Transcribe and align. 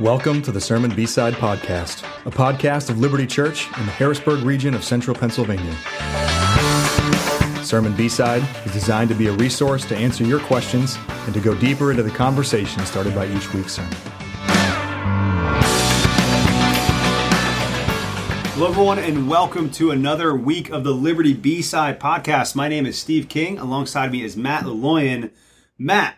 Welcome 0.00 0.40
to 0.42 0.50
the 0.50 0.62
Sermon 0.62 0.90
B-Side 0.96 1.34
Podcast, 1.34 2.04
a 2.24 2.30
podcast 2.30 2.88
of 2.88 2.96
Liberti 2.96 3.28
Church 3.28 3.66
in 3.78 3.84
the 3.84 3.92
Harrisburg 3.92 4.42
region 4.42 4.72
of 4.72 4.82
central 4.82 5.14
Pennsylvania. 5.14 5.76
Sermon 7.62 7.94
B-Side 7.94 8.42
is 8.64 8.72
designed 8.72 9.10
to 9.10 9.14
be 9.14 9.26
a 9.26 9.32
resource 9.32 9.84
to 9.84 9.94
answer 9.94 10.24
your 10.24 10.40
questions 10.40 10.96
and 11.26 11.34
to 11.34 11.40
go 11.40 11.54
deeper 11.54 11.90
into 11.90 12.02
the 12.02 12.10
conversation 12.10 12.86
started 12.86 13.14
by 13.14 13.26
each 13.26 13.52
week's 13.52 13.74
sermon. 13.74 13.92
Hello, 18.54 18.70
everyone, 18.70 19.00
and 19.00 19.28
welcome 19.28 19.70
to 19.72 19.90
another 19.90 20.34
week 20.34 20.70
of 20.70 20.82
the 20.82 20.94
Liberti 20.94 21.34
B-Side 21.34 22.00
Podcast. 22.00 22.56
My 22.56 22.68
name 22.68 22.86
is 22.86 22.98
Steve 22.98 23.28
King. 23.28 23.58
Alongside 23.58 24.12
me 24.12 24.24
is 24.24 24.34
Matt 24.34 24.64
Leloyan. 24.64 25.30
Matt, 25.76 26.16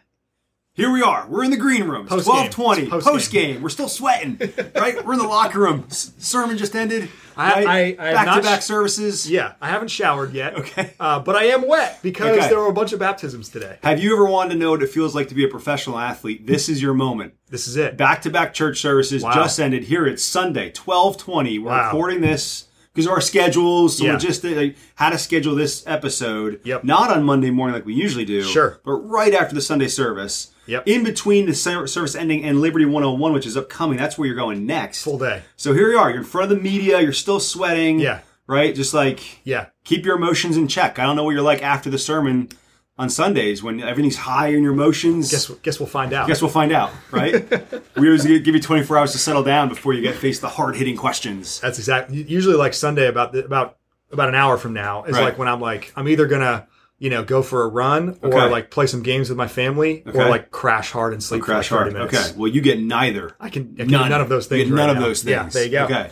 here 0.74 0.90
we 0.90 1.02
are. 1.02 1.26
We're 1.28 1.44
in 1.44 1.50
the 1.50 1.56
green 1.58 1.84
room. 1.84 2.02
It's 2.10 2.26
1220. 2.26 2.88
Post-game. 2.88 3.12
Post 3.12 3.30
game. 3.32 3.62
We're 3.62 3.68
still 3.68 3.88
sweating, 3.90 4.38
right? 4.74 5.04
We're 5.04 5.12
in 5.12 5.18
the 5.18 5.26
locker 5.28 5.58
room. 5.60 5.84
S- 5.90 6.12
sermon 6.18 6.56
just 6.56 6.74
ended. 6.74 7.10
I- 7.36 7.64
right? 7.64 7.96
I- 8.00 8.04
I 8.04 8.06
have 8.08 8.14
back 8.26 8.36
to 8.36 8.42
back 8.42 8.62
sh- 8.62 8.64
services. 8.64 9.30
Yeah, 9.30 9.52
I 9.60 9.68
haven't 9.68 9.88
showered 9.88 10.32
yet. 10.32 10.54
Okay. 10.56 10.94
Uh, 10.98 11.18
but 11.20 11.36
I 11.36 11.44
am 11.44 11.68
wet 11.68 11.98
because 12.02 12.38
Okay. 12.38 12.48
there 12.48 12.58
were 12.58 12.68
a 12.68 12.72
bunch 12.72 12.92
of 12.94 12.98
baptisms 13.00 13.50
today. 13.50 13.78
Have 13.82 14.02
you 14.02 14.14
ever 14.14 14.24
wanted 14.24 14.54
to 14.54 14.58
know 14.58 14.70
what 14.70 14.82
it 14.82 14.88
feels 14.88 15.14
like 15.14 15.28
to 15.28 15.34
be 15.34 15.44
a 15.44 15.48
professional 15.48 15.98
athlete? 15.98 16.46
This 16.46 16.70
is 16.70 16.80
your 16.80 16.94
moment. 16.94 17.34
This 17.50 17.68
is 17.68 17.76
it. 17.76 17.98
Back 17.98 18.22
to 18.22 18.30
back 18.30 18.54
church 18.54 18.80
services 18.80 19.22
Wow. 19.22 19.34
just 19.34 19.60
ended. 19.60 19.84
Here 19.84 20.06
it's 20.06 20.22
Sunday, 20.24 20.70
1220. 20.72 21.58
We're 21.58 21.70
Wow. 21.70 21.84
recording 21.86 22.22
this 22.22 22.64
because 22.94 23.06
of 23.06 23.12
our 23.12 23.20
schedules, 23.20 23.98
so 23.98 24.04
Yeah. 24.04 24.16
logistic, 24.16 24.56
like, 24.56 24.76
how 24.96 25.10
to 25.10 25.18
schedule 25.18 25.54
this 25.54 25.82
episode. 25.86 26.60
Yep. 26.64 26.84
Not 26.84 27.10
on 27.10 27.22
Monday 27.24 27.50
morning 27.50 27.74
like 27.74 27.86
we 27.86 27.94
usually 27.94 28.24
do. 28.24 28.42
Sure. 28.42 28.80
But 28.84 28.92
right 28.92 29.34
after 29.34 29.54
the 29.54 29.60
Sunday 29.62 29.88
service. 29.88 30.48
Yep. 30.66 30.84
In 30.86 31.02
between 31.02 31.46
the 31.46 31.54
service 31.54 32.14
ending 32.14 32.44
and 32.44 32.58
Liberti 32.58 32.86
101, 32.88 33.32
which 33.32 33.46
is 33.46 33.56
upcoming. 33.56 33.98
That's 33.98 34.16
where 34.16 34.26
you're 34.26 34.36
going 34.36 34.64
next. 34.64 35.02
Full 35.02 35.18
day. 35.18 35.42
So 35.56 35.72
here 35.74 35.90
you 35.90 35.98
are. 35.98 36.08
You're 36.10 36.18
in 36.20 36.24
front 36.24 36.52
of 36.52 36.56
the 36.56 36.62
media. 36.62 37.00
You're 37.00 37.12
still 37.12 37.40
sweating. 37.40 37.98
Yeah. 37.98 38.20
Right? 38.46 38.74
Just 38.74 38.92
like 38.94 39.40
Yeah. 39.44 39.66
keep 39.84 40.04
your 40.04 40.16
emotions 40.16 40.56
in 40.56 40.68
check. 40.68 40.98
I 40.98 41.04
don't 41.04 41.16
know 41.16 41.24
what 41.24 41.30
you're 41.32 41.42
like 41.42 41.62
after 41.62 41.90
the 41.90 41.98
sermon 41.98 42.48
on 42.98 43.08
Sundays 43.08 43.62
when 43.62 43.80
everything's 43.80 44.16
high 44.16 44.48
in 44.48 44.62
your 44.62 44.72
emotions. 44.72 45.30
Guess 45.30 45.48
guess 45.62 45.80
we'll 45.80 45.88
find 45.88 46.12
out. 46.12 46.28
Guess 46.28 46.42
we'll 46.42 46.50
find 46.50 46.72
out, 46.72 46.90
right? 47.10 47.32
we 47.96 48.06
always 48.06 48.24
give 48.24 48.46
you 48.46 48.60
24 48.60 48.98
hours 48.98 49.12
to 49.12 49.18
settle 49.18 49.42
down 49.42 49.68
before 49.68 49.92
you 49.94 50.02
get 50.02 50.14
faced 50.14 50.40
the 50.42 50.48
hard 50.48 50.76
hitting 50.76 50.96
questions. 50.96 51.58
That's 51.60 51.78
exactly 51.78 52.22
usually 52.22 52.54
like 52.56 52.74
Sunday 52.74 53.06
about 53.08 53.32
the, 53.32 53.44
about 53.44 53.78
about 54.10 54.28
an 54.28 54.34
hour 54.34 54.58
from 54.58 54.74
now 54.74 55.04
is 55.04 55.14
Right. 55.14 55.24
like 55.24 55.38
when 55.38 55.48
I'm 55.48 55.60
like 55.60 55.92
I'm 55.96 56.06
either 56.06 56.26
gonna 56.26 56.66
you 56.98 57.08
know 57.10 57.24
go 57.24 57.42
for 57.42 57.62
a 57.64 57.68
run 57.68 58.18
or 58.22 58.28
Okay. 58.28 58.50
like 58.50 58.70
play 58.70 58.86
some 58.86 59.02
games 59.02 59.30
with 59.30 59.38
my 59.38 59.48
family 59.48 60.02
Okay. 60.06 60.18
or 60.18 60.28
like 60.28 60.50
crash 60.50 60.90
hard 60.90 61.14
and 61.14 61.22
sleep 61.22 61.42
Crash 61.42 61.70
like 61.70 61.80
30 61.80 61.90
hard. 61.96 62.08
minutes. 62.10 62.30
Okay. 62.30 62.38
Well, 62.38 62.48
you 62.48 62.60
get 62.60 62.78
neither. 62.78 63.34
I 63.40 63.48
can, 63.48 63.74
I 63.78 63.82
can 63.84 63.90
none, 63.90 64.10
none 64.10 64.20
of 64.20 64.28
those 64.28 64.44
You 64.50 64.58
things. 64.58 64.70
right 64.70 64.86
none 64.86 64.96
of 64.96 65.02
those 65.02 65.22
things. 65.22 65.30
Yeah, 65.32 65.48
there 65.48 65.64
you 65.64 65.70
go. 65.70 65.84
Okay. 65.86 66.10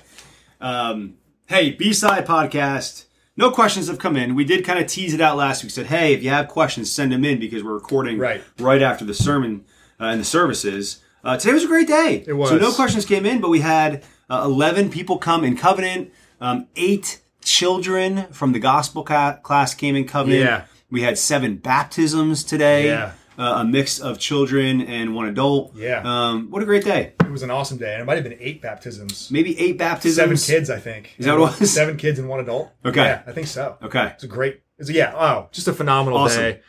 Um, 0.62 1.14
hey, 1.46 1.70
B 1.72 1.92
side 1.92 2.26
podcast. 2.26 3.04
No 3.40 3.50
questions 3.50 3.88
have 3.88 3.98
come 3.98 4.16
in. 4.18 4.34
We 4.34 4.44
did 4.44 4.64
kind 4.66 4.78
of 4.78 4.86
tease 4.86 5.14
it 5.14 5.20
out 5.20 5.36
last 5.38 5.62
week. 5.62 5.72
Said, 5.72 5.86
hey, 5.86 6.12
if 6.12 6.22
you 6.22 6.28
have 6.28 6.46
questions, 6.46 6.92
send 6.92 7.10
them 7.10 7.24
in 7.24 7.40
because 7.40 7.64
we're 7.64 7.72
recording 7.72 8.18
Right. 8.18 8.42
right 8.58 8.82
after 8.82 9.04
the 9.04 9.14
sermon 9.14 9.64
uh, 9.98 10.04
and 10.04 10.20
the 10.20 10.24
services. 10.26 11.00
Uh, 11.24 11.38
today 11.38 11.54
was 11.54 11.64
a 11.64 11.66
great 11.66 11.88
day. 11.88 12.22
It 12.26 12.34
was. 12.34 12.50
So 12.50 12.58
no 12.58 12.70
questions 12.70 13.06
came 13.06 13.24
in, 13.24 13.40
but 13.40 13.48
we 13.48 13.60
had 13.60 14.02
uh, 14.28 14.42
11 14.44 14.90
people 14.90 15.16
come 15.16 15.42
in 15.42 15.56
covenant. 15.56 16.12
Um, 16.40 16.66
eight 16.76 17.22
children 17.42 18.26
from 18.30 18.52
the 18.52 18.58
gospel 18.58 19.02
ca- 19.04 19.38
class 19.42 19.72
came 19.74 19.96
in 19.96 20.06
covenant. 20.06 20.42
Yeah. 20.44 20.64
We 20.90 21.00
had 21.02 21.16
seven 21.18 21.56
baptisms 21.56 22.44
today. 22.44 22.86
Yeah. 22.88 23.12
Uh, 23.40 23.60
a 23.60 23.64
mix 23.64 23.98
of 23.98 24.18
children 24.18 24.82
and 24.82 25.14
one 25.14 25.26
adult. 25.26 25.74
Yeah. 25.74 26.02
Um, 26.04 26.50
what 26.50 26.62
a 26.62 26.66
great 26.66 26.84
day. 26.84 27.14
It 27.20 27.30
was 27.30 27.42
an 27.42 27.50
awesome 27.50 27.78
day, 27.78 27.94
and 27.94 28.02
it 28.02 28.04
might 28.04 28.16
have 28.16 28.24
been 28.24 28.36
eight 28.38 28.60
baptisms. 28.60 29.30
Maybe 29.30 29.58
eight 29.58 29.78
baptisms. 29.78 30.44
Seven 30.44 30.58
kids, 30.58 30.68
I 30.68 30.78
think. 30.78 31.14
Is 31.16 31.24
that 31.24 31.38
what 31.38 31.54
it 31.54 31.60
was? 31.60 31.72
Seven 31.72 31.96
kids 31.96 32.18
and 32.18 32.28
one 32.28 32.40
adult. 32.40 32.70
Okay. 32.84 33.02
Yeah, 33.02 33.22
I 33.26 33.32
think 33.32 33.46
so. 33.46 33.78
Okay. 33.82 34.10
It's 34.14 34.24
a 34.24 34.28
great. 34.28 34.60
It's 34.78 34.90
a, 34.90 34.92
yeah. 34.92 35.14
Oh, 35.16 35.48
just 35.52 35.68
a 35.68 35.72
phenomenal 35.72 36.18
Awesome. 36.18 36.42
day. 36.42 36.60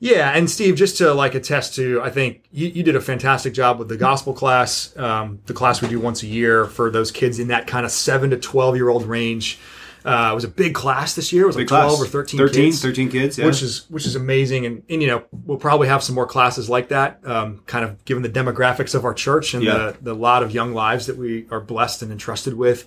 Yeah, 0.00 0.30
and 0.36 0.48
Steve, 0.50 0.76
just 0.76 0.98
to 0.98 1.12
like 1.14 1.34
attest 1.34 1.74
to, 1.76 2.00
I 2.02 2.10
think 2.10 2.44
you, 2.52 2.68
you 2.68 2.82
did 2.84 2.94
a 2.96 3.00
fantastic 3.00 3.52
job 3.54 3.78
with 3.80 3.88
the 3.88 3.96
gospel 3.96 4.32
class, 4.32 4.96
um, 4.96 5.40
the 5.46 5.54
class 5.54 5.82
we 5.82 5.88
do 5.88 5.98
once 6.00 6.22
a 6.22 6.26
year 6.28 6.66
for 6.66 6.88
those 6.90 7.10
kids 7.10 7.38
in 7.40 7.48
that 7.48 7.66
kind 7.66 7.84
of 7.84 7.90
seven 7.92 8.30
to 8.30 8.38
twelve 8.38 8.74
year 8.76 8.88
old 8.88 9.04
range. 9.06 9.58
Uh, 10.04 10.30
it 10.32 10.34
was 10.34 10.44
a 10.44 10.48
big 10.48 10.74
class 10.74 11.14
this 11.14 11.32
year. 11.32 11.44
It 11.44 11.46
was 11.48 11.56
like 11.56 11.62
Big 11.62 11.68
class. 11.68 11.86
twelve 11.88 12.00
or 12.00 12.06
13, 12.06 12.38
13, 12.38 12.64
kids, 12.66 12.82
13 12.82 13.08
kids, 13.10 13.38
yeah. 13.38 13.46
which 13.46 13.62
is 13.62 13.84
which 13.90 14.06
is 14.06 14.14
amazing. 14.16 14.64
And, 14.66 14.82
and 14.88 15.02
you 15.02 15.08
know 15.08 15.24
we'll 15.32 15.58
probably 15.58 15.88
have 15.88 16.02
some 16.02 16.14
more 16.14 16.26
classes 16.26 16.68
like 16.70 16.88
that, 16.88 17.20
um, 17.26 17.60
kind 17.66 17.84
of 17.84 18.04
given 18.04 18.22
the 18.22 18.28
demographics 18.28 18.94
of 18.94 19.04
our 19.04 19.14
church 19.14 19.54
and 19.54 19.62
Yeah. 19.62 19.74
the 19.76 19.96
the 20.02 20.14
lot 20.14 20.42
of 20.42 20.50
young 20.52 20.72
lives 20.72 21.06
that 21.06 21.16
we 21.16 21.46
are 21.50 21.60
blessed 21.60 22.02
and 22.02 22.12
entrusted 22.12 22.54
with 22.54 22.86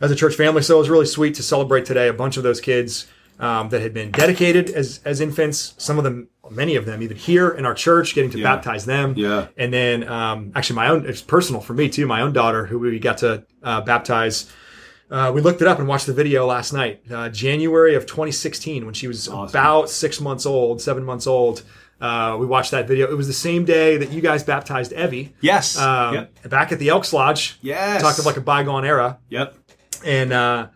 as 0.00 0.10
a 0.10 0.16
church 0.16 0.34
family. 0.36 0.62
So 0.62 0.76
it 0.76 0.78
was 0.78 0.90
really 0.90 1.06
sweet 1.06 1.34
to 1.36 1.42
celebrate 1.42 1.84
today. 1.86 2.08
A 2.08 2.12
bunch 2.12 2.36
of 2.36 2.42
those 2.42 2.60
kids 2.60 3.06
um, 3.40 3.68
that 3.70 3.80
had 3.82 3.92
been 3.92 4.10
dedicated 4.12 4.70
as 4.70 5.00
as 5.04 5.20
infants. 5.20 5.74
Some 5.78 5.98
of 5.98 6.04
them, 6.04 6.28
many 6.50 6.76
of 6.76 6.84
them, 6.86 7.02
even 7.02 7.16
here 7.16 7.50
in 7.50 7.66
our 7.66 7.74
church, 7.74 8.14
getting 8.14 8.30
to 8.30 8.38
Yeah. 8.38 8.44
baptize 8.54 8.86
them. 8.86 9.14
Yeah. 9.16 9.48
And 9.56 9.72
then 9.72 10.08
um, 10.08 10.52
actually, 10.54 10.76
my 10.76 10.88
own 10.88 11.04
it's 11.06 11.20
personal 11.20 11.60
for 11.60 11.74
me 11.74 11.88
too. 11.88 12.06
My 12.06 12.20
own 12.20 12.32
daughter, 12.32 12.64
who 12.66 12.78
we 12.78 12.98
got 13.00 13.18
to 13.18 13.44
uh, 13.62 13.80
baptize. 13.80 14.50
Uh, 15.14 15.30
we 15.30 15.40
looked 15.40 15.62
it 15.62 15.68
up 15.68 15.78
and 15.78 15.86
watched 15.86 16.06
the 16.06 16.12
video 16.12 16.44
last 16.44 16.72
night, 16.72 17.00
uh, 17.08 17.28
January 17.28 17.94
of 17.94 18.04
2016, 18.04 18.84
when 18.84 18.92
she 18.94 19.06
was 19.06 19.28
about 19.28 19.88
six 19.88 20.20
months 20.20 20.44
old, 20.44 20.80
seven 20.82 21.04
months 21.04 21.26
old. 21.28 21.62
Uh, 22.00 22.36
we 22.40 22.46
watched 22.46 22.72
that 22.72 22.88
video. 22.88 23.08
It 23.08 23.14
was 23.16 23.28
the 23.28 23.32
same 23.32 23.64
day 23.64 23.96
that 23.96 24.10
you 24.10 24.20
guys 24.20 24.42
baptized 24.42 24.92
Evie. 24.92 25.32
Yes. 25.40 25.78
Um, 25.78 26.14
yep. 26.14 26.50
Back 26.50 26.72
at 26.72 26.80
the 26.80 26.88
Elks 26.88 27.12
Lodge. 27.12 27.58
Yes. 27.62 28.02
Talk 28.02 28.18
of 28.18 28.26
like 28.26 28.36
a 28.36 28.40
bygone 28.40 28.84
era 28.84 29.18
Yep. 29.28 29.54
and 30.04 30.32
uh, 30.32 30.66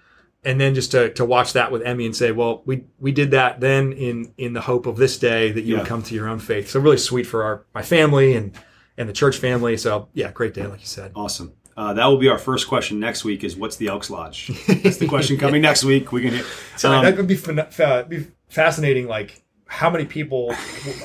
and 0.45 0.61
then 0.61 0.73
just 0.77 0.93
to, 0.93 1.13
to 1.15 1.25
watch 1.25 1.55
that 1.55 1.73
with 1.73 1.83
Emmy 1.83 2.07
and 2.07 2.15
say, 2.15 2.31
well, 2.31 2.63
we 2.65 2.85
we 3.01 3.11
did 3.11 3.33
that 3.33 3.59
then 3.59 3.93
in 3.93 4.33
in 4.39 4.53
the 4.53 4.61
hope 4.61 4.87
of 4.87 4.97
this 4.97 5.19
day 5.19 5.51
that 5.51 5.63
you 5.63 5.75
Yeah. 5.75 5.81
would 5.81 5.89
come 5.89 6.03
to 6.05 6.15
your 6.15 6.29
own 6.29 6.39
faith. 6.39 6.71
So 6.71 6.79
really 6.79 6.97
sweet 6.97 7.25
for 7.27 7.43
our 7.43 7.67
my 7.75 7.83
family 7.83 8.37
and 8.37 8.53
and 8.97 9.09
the 9.09 9.13
church 9.13 9.39
family. 9.39 9.77
So 9.77 10.09
yeah, 10.15 10.31
great 10.31 10.55
day, 10.55 10.67
like 10.69 10.81
you 10.81 10.87
said. 10.87 11.11
Awesome. 11.17 11.53
Uh, 11.79 11.93
that 11.93 12.07
will 12.07 12.19
be 12.19 12.29
our 12.29 12.39
first 12.39 12.67
question 12.67 12.99
next 12.99 13.25
week 13.25 13.45
is 13.45 13.55
what's 13.57 13.77
the 13.77 13.87
Elks 13.87 14.11
Lodge? 14.11 14.49
That's 14.67 14.97
the 14.97 15.07
question 15.07 15.37
coming 15.45 15.63
next 15.63 15.85
week. 15.85 16.11
We 16.11 16.23
can 16.23 16.35
hit. 16.35 16.47
So 16.77 16.93
um, 16.93 17.05
that 17.05 17.17
would 17.17 17.29
be 17.29 17.37
fa- 17.37 18.05
be 18.09 18.27
fascinating. 18.49 19.07
Like 19.07 19.43
how 19.67 19.89
many 19.89 20.05
people 20.05 20.53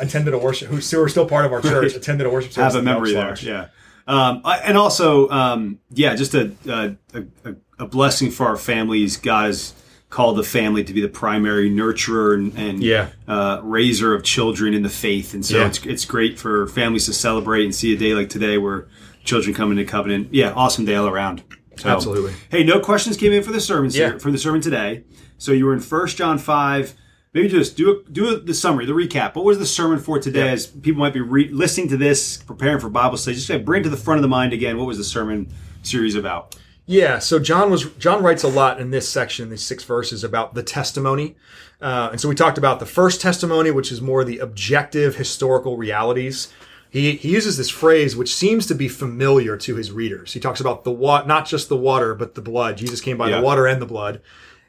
attended 0.01 0.33
a 0.33 0.37
worship 0.39 0.69
who 0.69 0.77
who 0.77 1.03
are 1.03 1.09
still 1.09 1.27
part 1.27 1.45
of 1.45 1.53
our 1.53 1.61
church 1.61 1.93
attended 1.93 2.25
a 2.25 2.29
worship 2.31 2.53
service 2.53 2.73
have 2.73 2.75
a 2.75 2.77
at 2.79 2.81
the 2.81 2.91
memory 2.91 3.13
there. 3.13 3.27
Elks 3.29 3.43
Lodge. 3.43 3.47
Yeah. 3.47 3.67
Um, 4.07 4.41
I- 4.43 4.57
and 4.59 4.75
also, 4.75 5.29
um, 5.29 5.79
yeah, 5.91 6.15
just 6.15 6.33
a, 6.33 6.51
a, 6.67 6.95
a, 7.13 7.55
a 7.79 7.85
blessing 7.85 8.31
for 8.31 8.47
our 8.47 8.57
families. 8.57 9.17
God 9.17 9.45
has 9.45 9.73
called 10.09 10.37
the 10.37 10.43
family 10.43 10.83
to 10.83 10.93
be 10.93 11.01
the 11.01 11.07
primary 11.07 11.69
nurturer 11.69 12.33
and, 12.35 12.57
and 12.57 12.83
Yeah. 12.83 13.09
uh, 13.27 13.59
raiser 13.63 14.13
of 14.15 14.23
children 14.23 14.73
in 14.73 14.81
the 14.81 14.89
faith. 14.89 15.33
And 15.35 15.45
so 15.45 15.59
Yeah. 15.59 15.67
it's, 15.67 15.85
it's 15.85 16.05
great 16.05 16.39
for 16.39 16.67
families 16.67 17.05
to 17.05 17.13
celebrate 17.13 17.63
and 17.65 17.73
see 17.75 17.93
a 17.93 17.97
day 17.97 18.13
like 18.13 18.29
today 18.29 18.57
where 18.57 18.87
children 19.23 19.53
coming 19.55 19.77
into 19.77 19.89
covenant. 19.89 20.29
Yeah, 20.33 20.51
awesome 20.53 20.85
day 20.85 20.95
all 20.95 21.07
around. 21.07 21.43
So, 21.77 21.89
Absolutely. 21.89 22.33
Hey, 22.49 22.63
no 22.63 22.79
questions 22.79 23.17
came 23.17 23.31
in 23.31 23.41
for 23.43 23.51
the 23.51 23.59
sermon 23.61 23.89
Yeah. 23.91 24.17
for 24.19 24.31
the 24.31 24.37
sermon 24.37 24.61
today. 24.61 25.03
So 25.37 25.51
you 25.51 25.65
were 25.65 25.73
in 25.73 25.79
First 25.79 26.17
John 26.17 26.37
five. 26.37 26.95
Maybe 27.33 27.47
just 27.49 27.75
do 27.75 27.89
a, 28.05 28.11
do 28.11 28.29
a, 28.35 28.39
the 28.39 28.53
summary, 28.53 28.85
the 28.85 28.93
recap. 28.93 29.33
What 29.33 29.43
was 29.43 29.57
the 29.57 29.65
sermon 29.65 29.97
for 29.97 30.19
today? 30.19 30.45
Yeah. 30.45 30.51
As 30.51 30.67
people 30.67 30.99
might 30.99 31.13
be 31.13 31.21
re- 31.21 31.49
listening 31.49 31.87
to 31.89 31.97
this, 31.97 32.37
preparing 32.37 32.79
for 32.79 32.89
Bible 32.91 33.17
study, 33.17 33.35
just 33.37 33.65
bring 33.65 33.81
to 33.81 33.89
the 33.89 33.97
front 33.97 34.19
of 34.19 34.21
the 34.21 34.27
mind 34.27 34.53
again. 34.53 34.77
What 34.77 34.85
was 34.85 34.99
the 34.99 35.03
sermon 35.03 35.51
series 35.81 36.13
about? 36.13 36.55
Yeah, 36.85 37.17
so 37.19 37.39
John 37.39 37.71
was 37.71 37.85
John 37.93 38.21
writes 38.21 38.43
a 38.43 38.47
lot 38.49 38.79
in 38.79 38.91
this 38.91 39.09
section, 39.09 39.49
these 39.49 39.63
six 39.63 39.83
verses 39.83 40.23
about 40.23 40.53
the 40.53 40.61
testimony, 40.61 41.37
uh, 41.81 42.09
and 42.11 42.19
so 42.21 42.27
we 42.27 42.35
talked 42.35 42.57
about 42.57 42.79
the 42.81 42.85
first 42.85 43.21
testimony, 43.21 43.71
which 43.71 43.89
is 43.89 44.01
more 44.01 44.23
the 44.25 44.39
objective 44.39 45.15
historical 45.15 45.77
realities. 45.77 46.53
He 46.93 47.13
he 47.15 47.29
uses 47.29 47.57
this 47.57 47.71
phrase 47.71 48.15
which 48.15 48.35
seems 48.35 48.67
to 48.67 48.75
be 48.75 48.87
familiar 48.87 49.57
to 49.57 49.75
his 49.75 49.91
readers. 49.91 50.31
He 50.33 50.39
talks 50.39 50.59
about 50.61 50.83
the 50.83 50.91
wa- 50.91 51.23
not 51.25 51.47
just 51.47 51.67
the 51.67 51.75
water, 51.75 52.13
but 52.13 52.35
the 52.35 52.41
blood. 52.41 52.77
Jesus 52.77 53.01
came 53.01 53.17
by 53.17 53.29
Yeah. 53.31 53.37
the 53.39 53.41
water 53.43 53.65
and 53.65 53.81
the 53.81 53.87
blood. 53.87 54.21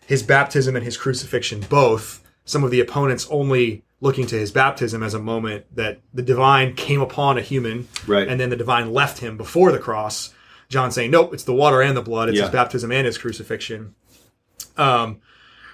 His 0.07 0.23
baptism 0.23 0.75
and 0.75 0.83
his 0.87 0.97
crucifixion, 0.97 1.61
both. 1.69 2.23
Some 2.47 2.65
of 2.65 2.71
the 2.71 2.81
opponents 2.81 3.29
only 3.31 3.85
looking 4.01 4.27
to 4.29 4.37
his 4.39 4.51
baptism 4.51 5.03
as 5.03 5.13
a 5.13 5.19
moment 5.19 5.67
that 5.77 6.01
the 6.15 6.23
divine 6.23 6.75
came 6.75 7.03
upon 7.03 7.37
a 7.37 7.43
human, 7.43 7.89
Right. 8.07 8.27
and 8.27 8.41
then 8.41 8.49
the 8.49 8.57
divine 8.57 8.93
left 8.95 9.19
him 9.19 9.37
before 9.37 9.71
the 9.71 9.79
cross. 9.79 10.31
John 10.71 10.91
saying, 10.93 11.11
nope, 11.11 11.35
it's 11.35 11.45
the 11.45 11.53
water 11.53 11.83
and 11.83 11.95
the 11.95 12.01
blood. 12.03 12.31
It's 12.31 12.37
Yeah. 12.39 12.45
his 12.45 12.53
baptism 12.53 12.91
and 12.91 13.05
his 13.07 13.19
crucifixion. 13.19 13.95
Um, 14.79 15.19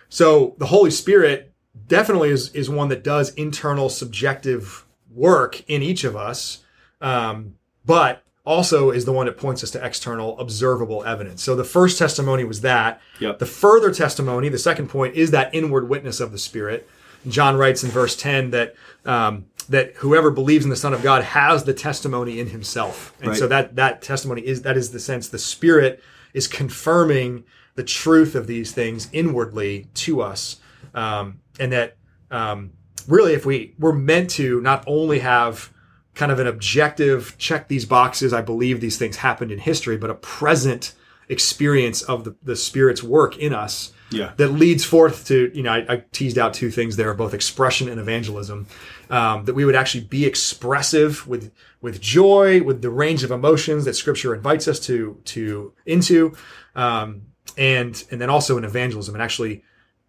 so 0.08 0.56
the 0.58 0.66
Holy 0.66 0.90
Spirit 0.90 1.52
definitely 1.86 2.30
is, 2.30 2.50
is 2.54 2.68
one 2.68 2.88
that 2.88 3.04
does 3.04 3.30
internal 3.34 3.88
subjective 3.88 4.84
work 5.14 5.62
in 5.68 5.82
each 5.82 6.04
of 6.04 6.16
us, 6.16 6.64
um, 7.00 7.54
but 7.84 8.22
also 8.44 8.90
is 8.90 9.04
the 9.04 9.12
one 9.12 9.26
that 9.26 9.36
points 9.36 9.62
us 9.62 9.70
to 9.72 9.84
external 9.84 10.38
observable 10.38 11.04
evidence. 11.04 11.42
So 11.42 11.54
the 11.54 11.64
first 11.64 11.98
testimony 11.98 12.44
was 12.44 12.62
that. 12.62 13.00
Yep. 13.20 13.38
The 13.38 13.46
further 13.46 13.92
testimony, 13.92 14.48
the 14.48 14.58
second 14.58 14.88
point, 14.88 15.14
is 15.14 15.30
that 15.30 15.54
inward 15.54 15.88
witness 15.88 16.20
of 16.20 16.32
the 16.32 16.38
Spirit. 16.38 16.88
John 17.28 17.56
writes 17.56 17.84
in 17.84 17.90
verse 17.90 18.16
10 18.16 18.50
that 18.50 18.74
um, 19.04 19.46
that 19.68 19.94
whoever 19.96 20.30
believes 20.30 20.64
in 20.64 20.70
the 20.70 20.76
Son 20.76 20.92
of 20.94 21.02
God 21.02 21.22
has 21.22 21.64
the 21.64 21.74
testimony 21.74 22.40
in 22.40 22.48
himself. 22.48 23.14
And 23.20 23.28
Right. 23.28 23.38
so 23.38 23.46
that 23.46 23.76
that 23.76 24.02
testimony 24.02 24.44
is 24.44 24.62
that 24.62 24.76
is 24.76 24.90
the 24.90 24.98
sense 24.98 25.28
the 25.28 25.38
Spirit 25.38 26.02
is 26.32 26.46
confirming 26.48 27.44
the 27.74 27.84
truth 27.84 28.34
of 28.34 28.46
these 28.46 28.72
things 28.72 29.08
inwardly 29.12 29.86
to 29.94 30.22
us, 30.22 30.56
um, 30.94 31.40
and 31.58 31.72
that 31.72 31.96
um, 32.30 32.72
really, 33.08 33.34
if 33.34 33.44
we 33.46 33.74
we're 33.78 33.92
meant 33.92 34.30
to 34.30 34.60
not 34.60 34.84
only 34.86 35.20
have 35.20 35.72
kind 36.14 36.32
of 36.32 36.38
an 36.38 36.46
objective 36.46 37.34
check 37.38 37.68
these 37.68 37.84
boxes, 37.84 38.32
I 38.32 38.42
believe 38.42 38.80
these 38.80 38.98
things 38.98 39.16
happened 39.16 39.52
in 39.52 39.58
history, 39.58 39.96
but 39.96 40.10
a 40.10 40.14
present 40.14 40.94
experience 41.28 42.02
of 42.02 42.24
the, 42.24 42.34
the 42.42 42.56
Spirit's 42.56 43.02
work 43.04 43.38
in 43.38 43.54
us 43.54 43.92
Yeah. 44.10 44.32
that 44.36 44.48
leads 44.48 44.84
forth 44.84 45.24
to 45.28 45.52
you 45.54 45.62
know 45.62 45.70
I, 45.72 45.86
I 45.88 46.04
teased 46.10 46.38
out 46.38 46.52
two 46.54 46.70
things 46.72 46.96
there 46.96 47.14
both 47.14 47.32
expression 47.34 47.88
and 47.88 48.00
evangelism 48.00 48.66
um, 49.10 49.44
that 49.44 49.54
we 49.54 49.64
would 49.64 49.76
actually 49.76 50.04
be 50.04 50.26
expressive 50.26 51.28
with 51.28 51.52
with 51.80 52.00
joy 52.00 52.60
with 52.64 52.82
the 52.82 52.90
range 52.90 53.22
of 53.22 53.30
emotions 53.30 53.84
that 53.84 53.94
scripture 53.94 54.34
invites 54.34 54.66
us 54.66 54.80
to 54.80 55.20
to 55.26 55.72
into 55.86 56.34
um, 56.74 57.22
and 57.56 58.04
and 58.10 58.20
then 58.20 58.28
also 58.28 58.58
in 58.58 58.64
evangelism 58.64 59.14
and 59.14 59.22
actually 59.22 59.62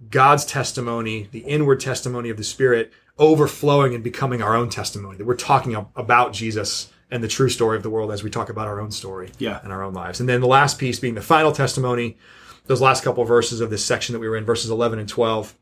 god's 0.10 0.46
testimony 0.46 1.28
the 1.32 1.40
inward 1.40 1.80
testimony 1.80 2.30
of 2.30 2.38
the 2.38 2.44
spirit 2.44 2.92
overflowing 3.20 3.94
and 3.94 4.04
becoming 4.04 4.42
our 4.42 4.56
own 4.56 4.70
testimony 4.70 5.18
that 5.18 5.26
we're 5.26 5.36
talking 5.36 5.76
about 5.96 6.34
jesus 6.34 6.92
and 7.12 7.24
the 7.24 7.28
true 7.28 7.50
story 7.50 7.76
of 7.78 7.84
the 7.84 7.90
world 7.90 8.12
as 8.12 8.24
we 8.24 8.30
talk 8.30 8.50
about 8.50 8.68
our 8.68 8.80
own 8.80 8.90
story 8.92 9.30
Yeah. 9.38 9.60
and 9.64 9.72
our 9.72 9.84
own 9.84 9.94
lives 9.94 10.20
and 10.20 10.28
then 10.28 10.42
the 10.42 10.48
last 10.48 10.80
piece 10.80 11.00
being 11.00 11.16
the 11.16 11.22
final 11.22 11.52
testimony 11.52 12.18
those 12.68 12.82
last 12.82 13.04
couple 13.04 13.22
of 13.24 13.28
verses 13.28 13.60
of 13.60 13.70
this 13.70 13.84
section 13.84 14.14
that 14.14 14.20
we 14.20 14.30
were 14.30 14.38
in, 14.38 14.46
verses 14.46 14.70
11 14.70 15.00
and 15.00 15.10
12. 15.10 15.56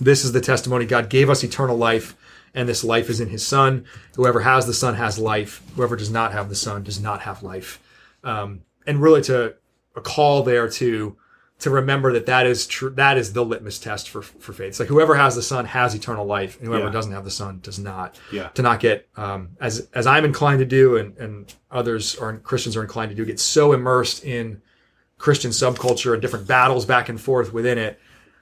This 0.00 0.24
is 0.24 0.32
the 0.32 0.40
testimony 0.40 0.84
God 0.84 1.08
gave 1.08 1.30
us 1.30 1.42
eternal 1.42 1.76
life, 1.76 2.14
and 2.54 2.68
this 2.68 2.84
life 2.84 3.08
is 3.08 3.18
in 3.18 3.28
his 3.30 3.46
Son. 3.46 3.86
Whoever 4.14 4.40
has 4.40 4.66
the 4.66 4.74
Son 4.74 4.94
has 4.94 5.18
life. 5.18 5.62
Whoever 5.74 5.96
does 5.96 6.10
not 6.10 6.32
have 6.32 6.48
the 6.50 6.54
Son 6.54 6.82
does 6.82 7.00
not 7.00 7.22
have 7.22 7.42
life. 7.42 7.80
Um, 8.22 8.60
and 8.86 9.00
really 9.00 9.22
to 9.22 9.54
a 9.96 10.00
call 10.00 10.42
there 10.42 10.68
to 10.68 11.16
to 11.60 11.70
remember 11.70 12.12
that 12.12 12.26
that 12.26 12.46
is 12.46 12.66
true 12.66 12.90
that 12.90 13.18
is 13.18 13.32
the 13.32 13.44
litmus 13.44 13.78
test 13.80 14.08
for 14.08 14.22
for 14.22 14.52
faith 14.52 14.68
it's 14.68 14.80
like 14.80 14.88
whoever 14.88 15.14
has 15.16 15.34
the 15.34 15.42
son 15.42 15.64
has 15.64 15.94
eternal 15.94 16.24
life 16.24 16.56
and 16.58 16.68
whoever 16.68 16.84
Yeah. 16.86 16.90
doesn't 16.92 17.12
have 17.12 17.24
the 17.24 17.30
son 17.32 17.58
does 17.62 17.78
not 17.78 18.16
Yeah. 18.30 18.48
to 18.50 18.62
not 18.62 18.78
get 18.80 19.08
um, 19.16 19.50
as 19.60 19.88
as 19.92 20.06
i'm 20.06 20.24
inclined 20.24 20.60
to 20.60 20.64
do 20.64 20.96
and 20.96 21.16
and 21.18 21.52
others 21.70 22.16
are 22.16 22.36
christians 22.38 22.76
are 22.76 22.82
inclined 22.82 23.10
to 23.10 23.16
do 23.16 23.24
get 23.24 23.40
so 23.40 23.72
immersed 23.72 24.24
in 24.24 24.62
Christian 25.18 25.50
subculture 25.50 26.12
and 26.12 26.22
different 26.22 26.46
battles 26.46 26.84
back 26.84 27.08
and 27.08 27.20
forth 27.20 27.52
within 27.52 27.76
it 27.76 27.98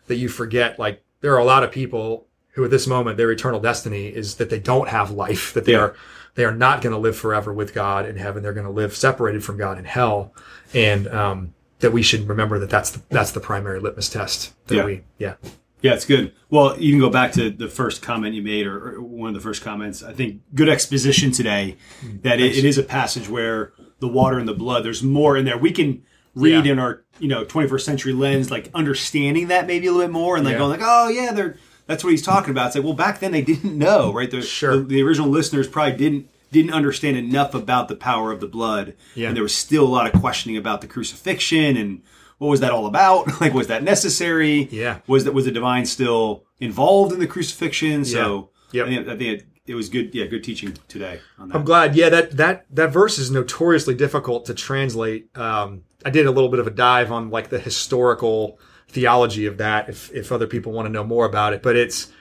that 0.09 0.17
you 0.17 0.29
forget 0.29 0.79
like 0.79 1.03
there 1.23 1.33
are 1.33 1.39
a 1.39 1.45
lot 1.45 1.63
of 1.65 1.73
people 1.73 2.27
who 2.51 2.65
at 2.65 2.71
this 2.71 2.87
moment 2.87 3.17
their 3.17 3.31
eternal 3.33 3.61
destiny 3.61 4.09
is 4.09 4.35
that 4.35 4.51
they 4.51 4.59
don't 4.61 4.89
have 4.91 5.11
life 5.11 5.55
that 5.55 5.65
they 5.65 5.73
Yeah. 5.73 5.79
are 5.79 5.95
they 6.35 6.45
are 6.45 6.55
not 6.55 6.83
going 6.83 6.93
to 6.93 6.99
live 6.99 7.17
forever 7.17 7.51
with 7.51 7.73
God 7.73 8.05
in 8.07 8.17
heaven 8.17 8.43
they're 8.43 8.53
going 8.53 8.67
to 8.67 8.73
live 8.73 8.95
separated 8.95 9.43
from 9.43 9.57
God 9.57 9.79
in 9.79 9.87
hell 9.87 10.35
and 10.75 11.09
um, 11.09 11.55
that 11.81 11.93
we 11.93 12.03
should 12.03 12.29
remember 12.29 12.59
that 12.59 12.71
that's 12.71 12.91
the, 12.91 13.03
that's 13.11 13.33
the 13.33 13.41
primary 13.41 13.81
litmus 13.81 14.09
test 14.09 14.55
that 14.69 14.77
Yeah. 14.77 14.85
we 14.85 15.03
yeah 15.19 15.35
Yeah, 15.83 15.93
it's 15.95 16.07
good. 16.07 16.33
Well, 16.51 16.79
you 16.81 16.91
can 16.93 17.01
go 17.01 17.11
back 17.11 17.33
to 17.33 17.51
the 17.51 17.69
first 17.69 18.01
comment 18.03 18.35
you 18.35 18.43
made, 18.43 18.67
or, 18.67 18.95
or 18.97 19.03
one 19.03 19.29
of 19.29 19.35
the 19.35 19.41
first 19.41 19.63
comments. 19.63 20.03
I 20.03 20.13
think 20.15 20.41
good 20.55 20.69
exposition 20.71 21.31
today 21.33 21.77
mm. 22.03 22.23
that 22.23 22.41
it, 22.41 22.57
it 22.57 22.65
is 22.65 22.79
a 22.79 22.83
passage 22.83 23.29
where 23.29 23.73
the 24.01 24.09
water 24.09 24.39
and 24.39 24.49
the 24.49 24.55
blood. 24.55 24.85
There's 24.85 25.03
more 25.03 25.37
in 25.37 25.45
there. 25.45 25.59
We 25.59 25.73
can 25.73 26.03
read 26.35 26.65
Yeah. 26.67 26.73
in 26.73 26.79
our 26.79 27.05
you 27.19 27.29
know 27.29 27.45
21st 27.45 27.81
century 27.83 28.13
lens, 28.15 28.51
like 28.51 28.71
understanding 28.75 29.49
that 29.49 29.67
maybe 29.67 29.87
a 29.87 29.93
little 29.93 30.07
bit 30.07 30.13
more, 30.13 30.37
and 30.37 30.45
like 30.45 30.53
Yeah. 30.53 30.59
going 30.59 30.71
like, 30.81 30.81
oh 30.83 31.09
yeah, 31.09 31.33
they're 31.33 31.57
that's 31.87 32.03
what 32.03 32.11
he's 32.11 32.23
talking 32.23 32.51
about. 32.51 32.69
It's 32.69 32.77
like, 32.77 32.85
well, 32.85 32.95
back 32.95 33.21
then 33.21 33.31
they 33.31 33.43
didn't 33.43 33.77
know, 33.79 34.13
right? 34.13 34.31
The, 34.31 34.43
Sure. 34.43 34.77
the, 34.79 34.83
the 34.83 35.03
original 35.03 35.29
listeners 35.29 35.69
probably 35.69 35.97
didn't 35.97 36.29
didn't 36.53 36.73
understand 36.73 37.17
enough 37.17 37.55
about 37.55 37.89
the 37.89 37.97
power 37.97 38.33
of 38.33 38.41
the 38.41 38.47
blood, 38.47 38.95
Yeah. 39.15 39.29
and 39.29 39.37
there 39.37 39.43
was 39.43 39.55
still 39.55 39.85
a 39.85 39.89
lot 39.89 40.13
of 40.13 40.21
questioning 40.21 40.57
about 40.57 40.81
the 40.81 40.87
crucifixion 40.87 41.77
and 41.77 42.03
what 42.39 42.49
was 42.49 42.61
that 42.61 42.71
all 42.71 42.87
about? 42.87 43.41
like, 43.41 43.55
was 43.55 43.67
that 43.69 43.83
necessary? 43.83 44.69
Yeah. 44.71 44.99
Was 45.07 45.25
that 45.25 45.33
was 45.33 45.45
the 45.47 45.51
divine 45.51 45.87
still 45.87 46.45
involved 46.61 47.13
in 47.13 47.19
the 47.19 47.27
crucifixion? 47.27 48.05
So 48.05 48.51
Yeah. 48.73 48.85
Yep. 48.85 48.87
I 48.87 48.89
think, 48.97 49.09
I 49.09 49.17
think 49.17 49.41
it, 49.41 49.47
it 49.69 49.75
was 49.75 49.89
good. 49.89 50.15
Yeah, 50.15 50.27
good 50.27 50.45
teaching 50.45 50.77
today 50.89 51.21
on 51.39 51.49
that. 51.49 51.57
I'm 51.57 51.65
glad. 51.65 51.97
Yeah, 51.97 52.09
that 52.11 52.37
that 52.37 52.67
that 52.71 52.93
verse 52.93 53.19
is 53.19 53.31
notoriously 53.31 53.95
difficult 53.95 54.45
to 54.47 54.55
translate. 54.55 55.35
Um, 55.37 55.83
I 56.05 56.11
did 56.11 56.27
a 56.27 56.31
little 56.31 56.51
bit 56.51 56.61
of 56.61 56.67
a 56.67 56.71
dive 56.71 57.11
on 57.11 57.31
like 57.31 57.49
the 57.49 57.59
historical 57.59 58.59
theology 58.89 59.47
of 59.47 59.57
that, 59.59 59.89
if 59.89 60.13
if 60.13 60.31
other 60.31 60.47
people 60.47 60.73
want 60.73 60.87
to 60.87 60.93
know 60.93 61.05
more 61.05 61.25
about 61.27 61.53
it. 61.53 61.63
But 61.63 61.75
it's 61.77 62.13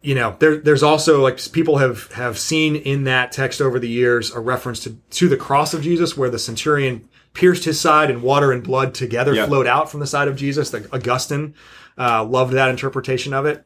you 0.00 0.14
know 0.14 0.36
there 0.38 0.58
there's 0.58 0.82
also 0.82 1.20
like 1.22 1.40
people 1.52 1.78
have 1.78 2.10
have 2.12 2.38
seen 2.38 2.76
in 2.76 3.04
that 3.04 3.32
text 3.32 3.60
over 3.60 3.78
the 3.78 3.88
years 3.88 4.30
a 4.32 4.40
reference 4.40 4.80
to 4.80 4.90
to 5.10 5.28
the 5.28 5.36
cross 5.36 5.74
of 5.74 5.82
Jesus, 5.82 6.16
where 6.16 6.30
the 6.30 6.38
centurion 6.38 7.08
pierced 7.34 7.64
his 7.64 7.80
side 7.80 8.10
and 8.10 8.22
water 8.22 8.52
and 8.52 8.62
blood 8.64 8.94
together 8.94 9.34
Yeah. 9.34 9.46
flowed 9.46 9.66
out 9.66 9.90
from 9.90 10.00
the 10.00 10.06
side 10.06 10.28
of 10.28 10.36
Jesus. 10.36 10.72
Like 10.72 10.92
Augustine 10.94 11.54
uh, 11.96 12.24
loved 12.24 12.52
that 12.54 12.68
interpretation 12.70 13.32
of 13.32 13.44
it. 13.46 13.64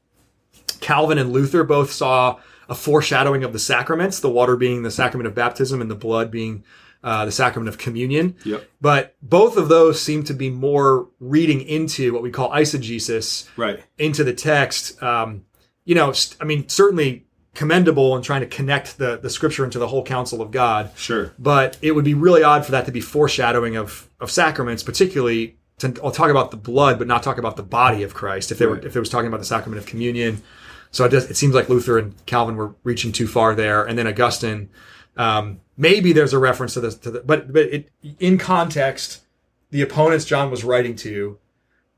Calvin 0.80 1.18
and 1.18 1.32
Luther 1.32 1.64
both 1.64 1.92
saw 1.92 2.38
a 2.68 2.74
foreshadowing 2.74 3.44
of 3.44 3.52
the 3.52 3.58
sacraments, 3.58 4.20
the 4.20 4.30
water 4.30 4.56
being 4.56 4.82
the 4.82 4.90
sacrament 4.90 5.26
of 5.26 5.34
baptism 5.34 5.80
and 5.80 5.90
the 5.90 5.94
blood 5.94 6.30
being 6.30 6.64
uh, 7.04 7.24
the 7.24 7.32
sacrament 7.32 7.68
of 7.68 7.78
communion. 7.78 8.36
Yep. 8.44 8.68
But 8.80 9.16
both 9.22 9.56
of 9.56 9.68
those 9.68 10.00
seem 10.00 10.22
to 10.24 10.34
be 10.34 10.50
more 10.50 11.08
reading 11.20 11.60
into 11.62 12.12
what 12.12 12.22
we 12.22 12.30
call 12.30 12.50
eisegesis, 12.50 13.48
Right. 13.56 13.80
into 13.98 14.22
the 14.24 14.32
text. 14.32 15.02
Um, 15.02 15.44
you 15.84 15.94
know, 15.94 16.12
I 16.40 16.44
mean, 16.44 16.68
certainly 16.68 17.26
commendable 17.54 18.16
in 18.16 18.22
trying 18.22 18.40
to 18.40 18.46
connect 18.46 18.98
the, 18.98 19.18
the 19.18 19.28
scripture 19.28 19.64
into 19.64 19.78
the 19.78 19.88
whole 19.88 20.04
counsel 20.04 20.40
of 20.40 20.50
God. 20.50 20.90
Sure. 20.96 21.32
But 21.38 21.76
it 21.82 21.92
would 21.92 22.04
be 22.04 22.14
really 22.14 22.42
odd 22.42 22.64
for 22.64 22.72
that 22.72 22.86
to 22.86 22.92
be 22.92 23.00
foreshadowing 23.00 23.76
of, 23.76 24.08
of 24.20 24.30
sacraments, 24.30 24.82
particularly 24.82 25.56
to 25.78 25.94
I'll 26.02 26.12
talk 26.12 26.30
about 26.30 26.50
the 26.50 26.56
blood, 26.56 26.98
but 26.98 27.06
not 27.06 27.22
talk 27.22 27.38
about 27.38 27.56
the 27.56 27.62
body 27.62 28.02
of 28.02 28.14
Christ. 28.14 28.52
If 28.52 28.58
they 28.58 28.66
were 28.66 28.78
if 28.78 28.96
it 28.96 29.00
was 29.00 29.08
talking 29.08 29.26
about 29.28 29.40
the 29.40 29.46
sacrament 29.46 29.80
of 29.80 29.86
communion, 29.86 30.42
so 30.90 31.04
it, 31.04 31.08
does, 31.08 31.30
it 31.30 31.36
seems 31.36 31.54
like 31.54 31.68
Luther 31.68 31.98
and 31.98 32.14
Calvin 32.26 32.56
were 32.56 32.74
reaching 32.84 33.12
too 33.12 33.26
far 33.26 33.54
there, 33.54 33.84
and 33.84 33.98
then 33.98 34.06
Augustine. 34.06 34.68
Um, 35.16 35.60
maybe 35.76 36.12
there's 36.12 36.32
a 36.32 36.38
reference 36.38 36.74
to 36.74 36.80
this, 36.80 36.96
to 36.98 37.10
the, 37.10 37.20
but 37.20 37.52
but 37.52 37.62
it, 37.64 37.90
in 38.18 38.38
context, 38.38 39.22
the 39.70 39.82
opponents 39.82 40.24
John 40.24 40.50
was 40.50 40.64
writing 40.64 40.96
to, 40.96 41.38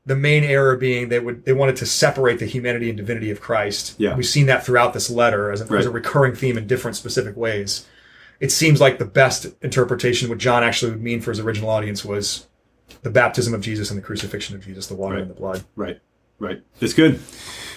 the 0.07 0.15
main 0.15 0.43
error 0.43 0.75
being 0.77 1.09
they 1.09 1.19
would 1.19 1.45
they 1.45 1.53
wanted 1.53 1.75
to 1.77 1.85
separate 1.85 2.39
the 2.39 2.45
humanity 2.45 2.89
and 2.89 2.97
divinity 2.97 3.31
of 3.31 3.41
Christ. 3.41 3.95
Yeah. 3.97 4.15
we've 4.15 4.25
seen 4.25 4.45
that 4.47 4.65
throughout 4.65 4.93
this 4.93 5.09
letter 5.09 5.51
as 5.51 5.61
a, 5.61 5.73
as 5.73 5.85
a 5.85 5.91
recurring 5.91 6.35
theme 6.35 6.57
in 6.57 6.67
different 6.67 6.95
specific 6.97 7.35
ways. 7.35 7.85
It 8.39 8.51
seems 8.51 8.81
like 8.81 8.99
the 8.99 9.05
best 9.05 9.47
interpretation, 9.61 10.27
what 10.29 10.37
John 10.39 10.63
actually 10.63 10.91
would 10.91 11.01
mean 11.01 11.21
for 11.21 11.31
his 11.31 11.39
original 11.39 11.69
audience, 11.69 12.03
was 12.03 12.47
the 13.01 13.09
baptism 13.09 13.53
of 13.53 13.61
Jesus 13.61 13.89
and 13.89 13.97
the 13.97 14.03
crucifixion 14.03 14.55
of 14.55 14.63
Jesus, 14.65 14.87
the 14.87 14.95
water 14.95 15.15
Right. 15.15 15.21
and 15.21 15.29
the 15.31 15.35
blood. 15.35 15.63
Right. 15.75 15.99
Right. 16.37 16.61
That's 16.79 16.93
good. 16.93 17.19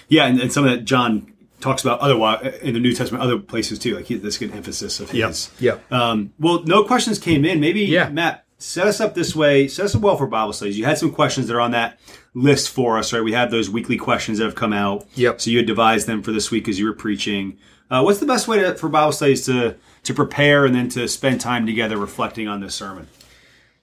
Yeah, 0.08 0.26
and, 0.26 0.40
and 0.40 0.52
some 0.52 0.64
of 0.64 0.70
that 0.70 0.84
John 0.84 1.32
talks 1.60 1.82
about 1.82 2.00
otherwise 2.00 2.58
in 2.60 2.74
the 2.74 2.80
New 2.80 2.92
Testament, 2.92 3.22
other 3.22 3.38
places 3.38 3.78
too. 3.78 3.94
Like 3.96 4.06
he, 4.06 4.16
that's 4.16 4.36
good 4.36 4.52
emphasis 4.52 4.98
of 5.00 5.10
his. 5.10 5.50
Yep. 5.60 5.92
Um, 5.92 6.32
well, 6.40 6.62
no 6.64 6.82
questions 6.84 7.18
came 7.18 7.44
in. 7.44 7.60
Maybe 7.60 7.82
Yeah. 7.82 8.08
Matt 8.08 8.44
set 8.58 8.88
us 8.88 9.00
up 9.00 9.14
this 9.14 9.36
way. 9.36 9.68
Set 9.68 9.84
us 9.84 9.94
up 9.94 10.02
well 10.02 10.16
for 10.16 10.26
Bible 10.26 10.52
studies. 10.52 10.76
You 10.76 10.84
had 10.86 10.98
some 10.98 11.12
questions 11.12 11.46
that 11.46 11.54
are 11.54 11.60
on 11.60 11.70
that 11.70 12.00
list 12.38 12.70
for 12.70 12.98
us, 12.98 13.12
right? 13.12 13.22
We 13.22 13.32
have 13.32 13.50
those 13.50 13.68
weekly 13.68 13.96
questions 13.96 14.38
that 14.38 14.44
have 14.44 14.54
come 14.54 14.72
out. 14.72 15.06
Yep. 15.14 15.40
So 15.40 15.50
you 15.50 15.58
had 15.58 15.66
devised 15.66 16.06
them 16.06 16.22
for 16.22 16.32
this 16.32 16.50
week 16.50 16.68
as 16.68 16.78
you 16.78 16.86
were 16.86 16.92
preaching. 16.92 17.58
Uh, 17.90 18.02
what's 18.02 18.20
the 18.20 18.26
best 18.26 18.46
way 18.46 18.60
to, 18.60 18.74
for 18.74 18.88
Bible 18.88 19.12
studies 19.12 19.44
to 19.46 19.76
to 20.04 20.14
prepare 20.14 20.64
and 20.64 20.74
then 20.74 20.88
to 20.90 21.08
spend 21.08 21.40
time 21.40 21.66
together 21.66 21.96
reflecting 21.96 22.46
on 22.46 22.60
this 22.60 22.74
sermon? 22.74 23.08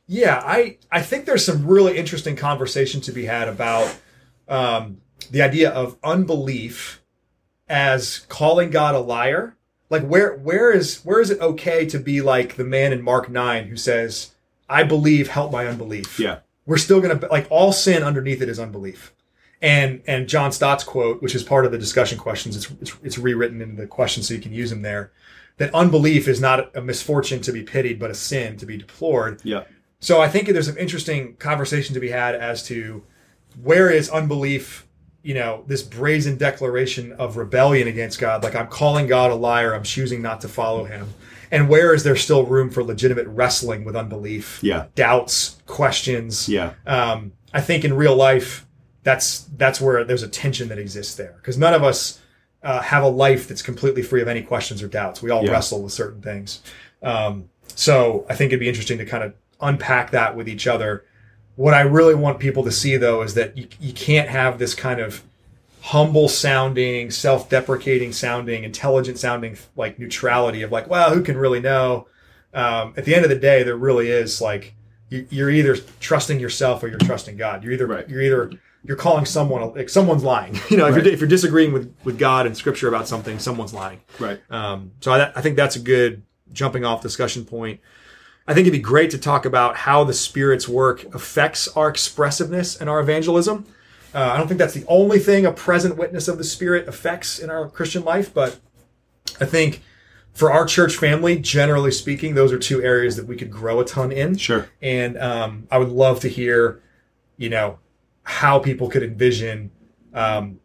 Yeah, 0.07 0.41
I 0.43 0.77
I 0.91 1.01
think 1.01 1.25
there's 1.25 1.45
some 1.45 1.65
really 1.65 1.97
interesting 1.97 2.35
conversation 2.35 3.01
to 3.01 3.11
be 3.11 3.25
had 3.25 3.47
about 3.47 3.95
um, 4.47 5.01
the 5.31 5.41
idea 5.41 5.71
of 5.71 5.97
unbelief 6.03 7.01
as 7.67 8.19
calling 8.29 8.69
God 8.69 8.95
a 8.95 8.99
liar. 8.99 9.55
Like 9.89 10.05
where 10.05 10.35
where 10.35 10.71
is 10.71 11.01
where 11.03 11.19
is 11.19 11.31
it 11.31 11.41
okay 11.41 11.85
to 11.87 11.99
be 11.99 12.21
like 12.21 12.55
the 12.55 12.63
man 12.63 12.93
in 12.93 13.01
Mark 13.01 13.29
nine 13.29 13.67
who 13.67 13.77
says, 13.77 14.35
"I 14.69 14.83
believe, 14.83 15.29
help 15.29 15.51
my 15.51 15.65
unbelief." 15.67 16.19
Yeah. 16.19 16.39
We're 16.65 16.77
still 16.77 17.01
gonna 17.01 17.19
like 17.29 17.47
all 17.49 17.71
sin 17.71 18.03
underneath 18.03 18.41
it 18.41 18.49
is 18.49 18.59
unbelief. 18.59 19.13
And 19.61 20.01
and 20.07 20.27
John 20.27 20.51
Stott's 20.51 20.83
quote, 20.83 21.21
which 21.21 21.35
is 21.35 21.43
part 21.43 21.65
of 21.65 21.71
the 21.71 21.77
discussion 21.77 22.17
questions, 22.17 22.55
it's 22.55 22.71
it's, 22.81 22.97
it's 23.03 23.17
rewritten 23.17 23.61
in 23.61 23.75
the 23.75 23.87
question 23.87 24.23
so 24.23 24.33
you 24.33 24.41
can 24.41 24.53
use 24.53 24.69
them 24.69 24.81
there. 24.81 25.11
That 25.57 25.73
unbelief 25.73 26.27
is 26.27 26.41
not 26.41 26.75
a 26.75 26.81
misfortune 26.81 27.41
to 27.41 27.51
be 27.51 27.63
pitied, 27.63 27.97
but 27.97 28.11
a 28.11 28.15
sin 28.15 28.57
to 28.57 28.65
be 28.65 28.77
deplored. 28.77 29.41
Yeah. 29.43 29.63
So 29.99 30.21
I 30.21 30.27
think 30.27 30.49
there's 30.49 30.67
an 30.67 30.77
interesting 30.77 31.35
conversation 31.37 31.93
to 31.93 31.99
be 31.99 32.09
had 32.09 32.35
as 32.35 32.63
to 32.67 33.03
where 33.63 33.89
is 33.89 34.09
unbelief, 34.09 34.85
you 35.25 35.33
know, 35.33 35.63
this 35.65 35.81
brazen 35.81 36.37
declaration 36.37 37.11
of 37.13 37.35
rebellion 37.35 37.87
against 37.87 38.19
God, 38.19 38.43
like 38.43 38.53
I'm 38.55 38.67
calling 38.67 39.07
God 39.07 39.31
a 39.31 39.35
liar, 39.35 39.73
I'm 39.73 39.81
choosing 39.81 40.21
not 40.21 40.39
to 40.41 40.47
follow 40.47 40.85
him. 40.85 41.07
And 41.49 41.67
where 41.67 41.95
is 41.95 42.03
there 42.03 42.15
still 42.15 42.45
room 42.45 42.69
for 42.69 42.83
legitimate 42.83 43.25
wrestling 43.27 43.85
with 43.85 43.95
unbelief? 43.95 44.59
Yeah. 44.61 44.85
Doubts, 44.93 45.57
questions. 45.65 46.47
Yeah. 46.47 46.73
Um, 46.85 47.31
I 47.55 47.61
think 47.61 47.83
in 47.83 47.95
real 47.95 48.15
life, 48.15 48.67
that's 49.01 49.39
that's 49.57 49.81
where 49.81 50.03
there's 50.03 50.21
a 50.21 50.27
tension 50.27 50.67
that 50.67 50.77
exists 50.77 51.15
there 51.15 51.33
because 51.37 51.57
none 51.57 51.73
of 51.73 51.83
us 51.83 52.21
uh, 52.61 52.81
have 52.81 53.03
a 53.03 53.07
life 53.07 53.47
that's 53.47 53.63
completely 53.63 54.03
free 54.03 54.21
of 54.21 54.27
any 54.27 54.43
questions 54.43 54.83
or 54.83 54.87
doubts. 54.87 55.23
We 55.23 55.31
all 55.31 55.43
Yeah. 55.43 55.51
wrestle 55.51 55.81
with 55.81 55.91
certain 55.93 56.21
things. 56.21 56.61
Um, 57.01 57.49
so 57.67 58.27
I 58.29 58.35
think 58.35 58.49
it'd 58.49 58.59
be 58.59 58.67
interesting 58.69 58.99
to 58.99 59.05
kind 59.05 59.23
of 59.23 59.33
unpack 59.59 60.11
that 60.11 60.35
with 60.35 60.47
each 60.47 60.67
other. 60.67 61.03
What 61.55 61.73
I 61.73 61.81
really 61.81 62.15
want 62.15 62.39
people 62.39 62.63
to 62.63 62.71
see 62.71 62.97
though 62.97 63.21
is 63.21 63.33
that 63.35 63.57
you, 63.57 63.67
you 63.79 63.93
can't 63.93 64.27
have 64.29 64.59
this 64.59 64.73
kind 64.75 64.99
of 64.99 65.23
humble 65.81 66.27
sounding, 66.27 67.11
self 67.11 67.49
deprecating 67.49 68.11
sounding, 68.11 68.63
intelligent 68.63 69.17
sounding 69.19 69.57
like 69.75 69.99
neutrality 69.99 70.61
of 70.63 70.71
like, 70.71 70.87
well, 70.89 71.13
who 71.13 71.21
can 71.21 71.37
really 71.37 71.59
know? 71.59 72.07
Um, 72.53 72.93
at 72.97 73.05
the 73.05 73.13
end 73.15 73.23
of 73.25 73.29
the 73.29 73.37
day, 73.37 73.63
there 73.63 73.75
really 73.75 74.09
is 74.09 74.41
like 74.41 74.73
you, 75.09 75.27
you're 75.29 75.49
either 75.49 75.75
trusting 75.99 76.39
yourself 76.39 76.83
or 76.83 76.87
you're 76.87 76.97
trusting 76.99 77.37
God. 77.37 77.63
You're 77.63 77.73
either 77.73 77.85
Right. 77.87 78.07
you're 78.09 78.21
either 78.21 78.51
you're 78.83 78.97
calling 78.97 79.25
someone 79.25 79.73
like 79.73 79.89
someone's 79.89 80.23
lying. 80.23 80.59
You 80.69 80.77
know, 80.77 80.87
if, 80.87 80.95
Right. 80.95 81.05
you're, 81.05 81.13
if 81.13 81.19
you're 81.19 81.29
disagreeing 81.29 81.73
with 81.73 81.93
with 82.03 82.17
God 82.17 82.45
and 82.47 82.55
Scripture 82.57 82.87
about 82.87 83.07
something, 83.07 83.39
someone's 83.39 83.73
lying. 83.73 84.01
Right. 84.19 84.39
Um, 84.49 84.91
so 85.01 85.11
I, 85.11 85.31
I 85.35 85.41
think 85.41 85.55
that's 85.55 85.75
a 85.75 85.79
good 85.79 86.21
jumping 86.53 86.85
off 86.85 87.01
discussion 87.01 87.45
point. 87.45 87.79
I 88.47 88.53
think 88.53 88.67
it'd 88.67 88.73
be 88.73 88.79
great 88.79 89.09
to 89.11 89.17
talk 89.17 89.45
about 89.45 89.75
how 89.75 90.03
the 90.03 90.13
Spirit's 90.13 90.67
work 90.67 91.03
affects 91.15 91.67
our 91.69 91.89
expressiveness 91.89 92.79
and 92.79 92.89
our 92.89 92.99
evangelism. 92.99 93.65
Uh, 94.13 94.31
I 94.33 94.37
don't 94.37 94.47
think 94.47 94.59
that's 94.59 94.73
the 94.73 94.85
only 94.87 95.19
thing 95.19 95.45
a 95.45 95.51
present 95.51 95.97
witness 95.97 96.27
of 96.27 96.37
the 96.37 96.43
Spirit 96.43 96.87
affects 96.87 97.39
in 97.39 97.49
our 97.49 97.67
Christian 97.69 98.03
life, 98.03 98.33
but 98.33 98.59
I 99.41 99.45
think 99.45 99.81
for 100.31 100.51
our 100.51 100.65
church 100.65 100.95
family, 100.95 101.37
generally 101.39 101.91
speaking, 101.91 102.35
those 102.35 102.51
are 102.51 102.59
two 102.59 102.83
areas 102.83 103.15
that 103.15 103.25
we 103.25 103.35
could 103.35 103.49
grow 103.49 103.79
a 103.79 103.85
ton 103.85 104.11
in. 104.11 104.37
Sure. 104.37 104.69
And 104.81 105.17
um, 105.17 105.67
I 105.71 105.77
would 105.77 105.89
love 105.89 106.19
to 106.21 106.29
hear, 106.29 106.83
you 107.37 107.49
know, 107.49 107.79
how 108.23 108.59
people 108.59 108.89
could 108.89 109.03
envision 109.03 109.71
um, 110.13 110.59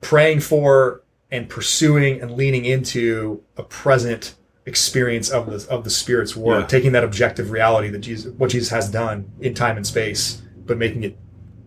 praying 0.00 0.40
for 0.40 1.02
and 1.30 1.48
pursuing 1.48 2.20
and 2.20 2.32
leaning 2.32 2.64
into 2.64 3.42
a 3.56 3.62
present 3.62 4.34
experience 4.66 5.28
of 5.30 5.46
the 5.46 5.66
of 5.72 5.84
the 5.84 5.90
Spirit's 5.90 6.36
work, 6.36 6.62
Yeah. 6.62 6.66
taking 6.66 6.92
that 6.92 7.04
objective 7.04 7.50
reality 7.50 7.88
that 7.88 7.98
Jesus, 7.98 8.32
what 8.36 8.50
Jesus 8.50 8.68
has 8.70 8.88
done 8.90 9.30
in 9.40 9.54
time 9.54 9.76
and 9.76 9.86
space, 9.86 10.40
but 10.66 10.78
making 10.78 11.02
it 11.04 11.16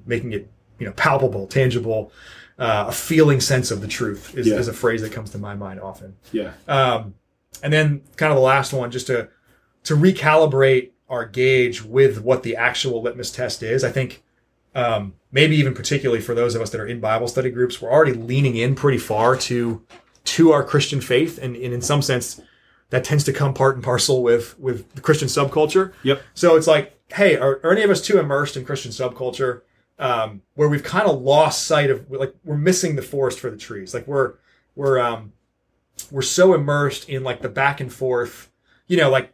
making 0.05 0.33
it 0.33 0.49
you 0.79 0.85
know 0.85 0.93
palpable, 0.93 1.47
tangible, 1.47 2.11
uh, 2.59 2.85
a 2.87 2.91
feeling 2.91 3.41
sense 3.41 3.71
of 3.71 3.81
the 3.81 3.87
truth 3.87 4.35
is, 4.37 4.47
Yeah. 4.47 4.55
is 4.57 4.67
a 4.67 4.73
phrase 4.73 5.01
that 5.01 5.11
comes 5.11 5.29
to 5.31 5.37
my 5.37 5.55
mind 5.55 5.79
often. 5.81 6.15
Yeah. 6.31 6.51
Um, 6.67 7.15
and 7.63 7.71
then 7.73 8.01
kind 8.17 8.31
of 8.31 8.37
the 8.37 8.43
last 8.43 8.71
one, 8.73 8.91
just 8.91 9.07
to 9.07 9.27
to 9.83 9.95
recalibrate 9.95 10.91
our 11.09 11.25
gauge 11.25 11.83
with 11.83 12.21
what 12.21 12.43
the 12.43 12.55
actual 12.55 13.01
litmus 13.03 13.29
test 13.31 13.61
is. 13.61 13.83
I 13.83 13.91
think 13.91 14.23
um, 14.73 15.13
maybe 15.31 15.55
even 15.55 15.73
particularly 15.73 16.21
for 16.21 16.33
those 16.35 16.55
of 16.55 16.61
us 16.61 16.69
that 16.71 16.81
are 16.81 16.87
in 16.87 16.99
Bible 16.99 17.27
study 17.27 17.49
groups, 17.49 17.81
we're 17.81 17.91
already 17.91 18.13
leaning 18.13 18.55
in 18.55 18.75
pretty 18.75 18.97
far 18.97 19.35
to 19.37 19.81
to 20.25 20.51
our 20.51 20.63
Christian 20.63 21.01
faith, 21.01 21.37
and, 21.41 21.55
and 21.55 21.73
in 21.73 21.81
some 21.81 22.01
sense, 22.01 22.41
that 22.89 23.03
tends 23.03 23.23
to 23.25 23.33
come 23.33 23.53
part 23.53 23.75
and 23.75 23.83
parcel 23.83 24.23
with 24.23 24.57
with 24.59 24.91
the 24.93 25.01
Christian 25.01 25.27
subculture. 25.27 25.93
Yep. 26.03 26.21
So 26.33 26.55
it's 26.55 26.67
like, 26.67 26.99
hey, 27.13 27.35
are, 27.37 27.59
are 27.63 27.71
any 27.71 27.83
of 27.83 27.89
us 27.89 28.01
too 28.01 28.19
immersed 28.19 28.57
in 28.57 28.65
Christian 28.65 28.91
subculture 28.91 29.61
um, 29.97 30.41
where 30.55 30.69
we've 30.69 30.83
kind 30.83 31.07
of 31.07 31.21
lost 31.21 31.65
sight 31.65 31.89
of 31.89 32.09
like 32.11 32.35
we're 32.43 32.57
missing 32.57 32.95
the 32.95 33.01
forest 33.01 33.39
for 33.39 33.49
the 33.49 33.57
trees? 33.57 33.93
Like 33.93 34.07
we're 34.07 34.33
we're 34.75 34.99
um, 34.99 35.33
we're 36.11 36.21
so 36.21 36.53
immersed 36.53 37.09
in 37.09 37.23
like 37.23 37.41
the 37.41 37.49
back 37.49 37.79
and 37.79 37.91
forth, 37.91 38.51
you 38.87 38.97
know, 38.97 39.09
like 39.09 39.31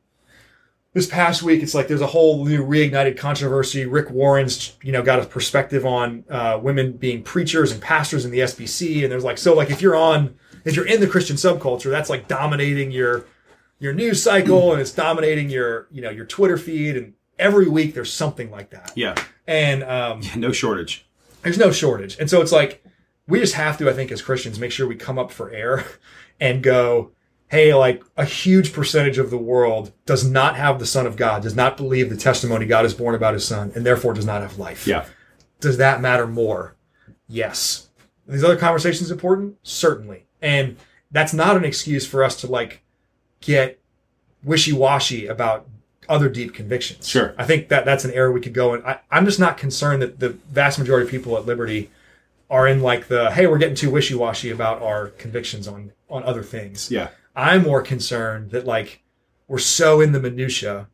this 0.93 1.07
past 1.07 1.41
week, 1.41 1.63
it's 1.63 1.73
like 1.73 1.87
there's 1.87 2.01
a 2.01 2.07
whole 2.07 2.45
new 2.45 2.65
reignited 2.65 3.17
controversy. 3.17 3.85
Rick 3.85 4.09
Warren's, 4.09 4.75
you 4.83 4.91
know, 4.91 5.01
got 5.01 5.19
a 5.19 5.25
perspective 5.25 5.85
on 5.85 6.25
uh, 6.29 6.59
women 6.61 6.93
being 6.93 7.23
preachers 7.23 7.71
and 7.71 7.81
pastors 7.81 8.25
in 8.25 8.31
the 8.31 8.39
SBC, 8.39 9.03
and 9.03 9.11
there's 9.11 9.23
like 9.23 9.37
so 9.37 9.53
like 9.53 9.69
if 9.69 9.81
you're 9.81 9.95
on 9.95 10.35
if 10.65 10.75
you're 10.75 10.87
in 10.87 10.99
the 10.99 11.07
Christian 11.07 11.37
subculture, 11.37 11.89
that's 11.89 12.09
like 12.09 12.27
dominating 12.27 12.91
your 12.91 13.25
your 13.81 13.91
news 13.93 14.23
cycle 14.23 14.71
and 14.71 14.79
it's 14.79 14.93
dominating 14.93 15.49
your 15.49 15.87
you 15.91 16.01
know 16.01 16.09
your 16.09 16.25
Twitter 16.25 16.57
feed, 16.57 16.95
and 16.95 17.13
every 17.37 17.67
week 17.67 17.93
there's 17.93 18.13
something 18.13 18.49
like 18.49 18.69
that, 18.69 18.93
Yeah. 18.95 19.15
and 19.47 19.83
um, 19.83 20.21
No 20.37 20.51
shortage. 20.53 21.05
there's 21.41 21.57
no 21.57 21.71
shortage. 21.71 22.17
And 22.19 22.29
so 22.29 22.41
it's 22.41 22.51
like 22.53 22.83
we 23.27 23.39
just 23.39 23.55
have 23.55 23.77
to, 23.79 23.89
I 23.89 23.93
think, 23.93 24.11
as 24.11 24.21
Christians, 24.21 24.59
make 24.59 24.71
sure 24.71 24.87
we 24.87 24.95
come 24.95 25.17
up 25.19 25.31
for 25.31 25.51
air 25.51 25.85
and 26.39 26.61
go, 26.63 27.11
hey, 27.49 27.73
like 27.73 28.03
a 28.17 28.25
huge 28.25 28.71
percentage 28.73 29.17
of 29.17 29.29
the 29.29 29.37
world 29.37 29.91
does 30.05 30.23
not 30.29 30.55
have 30.55 30.79
the 30.79 30.85
Son 30.85 31.05
of 31.07 31.15
God, 31.17 31.41
does 31.43 31.55
not 31.55 31.75
believe 31.77 32.09
the 32.09 32.17
testimony 32.17 32.65
God 32.65 32.83
has 32.85 32.93
borne 32.93 33.15
about 33.15 33.33
his 33.33 33.45
son, 33.45 33.71
and 33.75 33.85
therefore 33.85 34.13
does 34.13 34.25
not 34.25 34.41
have 34.41 34.57
life. 34.59 34.85
Yeah. 34.87 35.05
Does 35.59 35.77
that 35.77 36.01
matter 36.01 36.27
more? 36.27 36.75
Yes. 37.27 37.89
Are 38.27 38.33
these 38.33 38.43
other 38.43 38.57
conversations 38.57 39.11
important? 39.11 39.57
Certainly. 39.63 40.25
And 40.41 40.77
that's 41.11 41.33
not 41.33 41.55
an 41.57 41.65
excuse 41.65 42.05
for 42.07 42.23
us 42.23 42.39
to 42.41 42.47
like 42.47 42.83
get 43.41 43.79
wishy-washy 44.43 45.27
about 45.27 45.67
other 46.09 46.29
deep 46.29 46.53
convictions. 46.53 47.07
Sure. 47.07 47.33
I 47.37 47.45
think 47.45 47.69
that 47.69 47.85
that's 47.85 48.05
an 48.05 48.11
area 48.11 48.31
we 48.31 48.41
could 48.41 48.53
go 48.53 48.73
in. 48.73 48.83
I, 48.85 48.99
I'm 49.11 49.25
just 49.25 49.39
not 49.39 49.57
concerned 49.57 50.01
that 50.01 50.19
the 50.19 50.29
vast 50.29 50.79
majority 50.79 51.05
of 51.05 51.11
people 51.11 51.37
at 51.37 51.45
Liberti 51.45 51.89
are 52.49 52.67
in 52.67 52.81
like 52.81 53.07
the 53.07 53.31
hey, 53.31 53.47
we're 53.47 53.57
getting 53.57 53.75
too 53.75 53.89
wishy-washy 53.91 54.49
about 54.49 54.81
our 54.81 55.07
convictions 55.07 55.67
on 55.67 55.91
on 56.09 56.23
other 56.23 56.43
things. 56.43 56.91
Yeah. 56.91 57.09
I'm 57.35 57.63
more 57.63 57.81
concerned 57.81 58.51
that 58.51 58.65
like 58.65 59.01
we're 59.47 59.59
so 59.59 60.01
in 60.01 60.11
the 60.11 60.19
minutia 60.19 60.87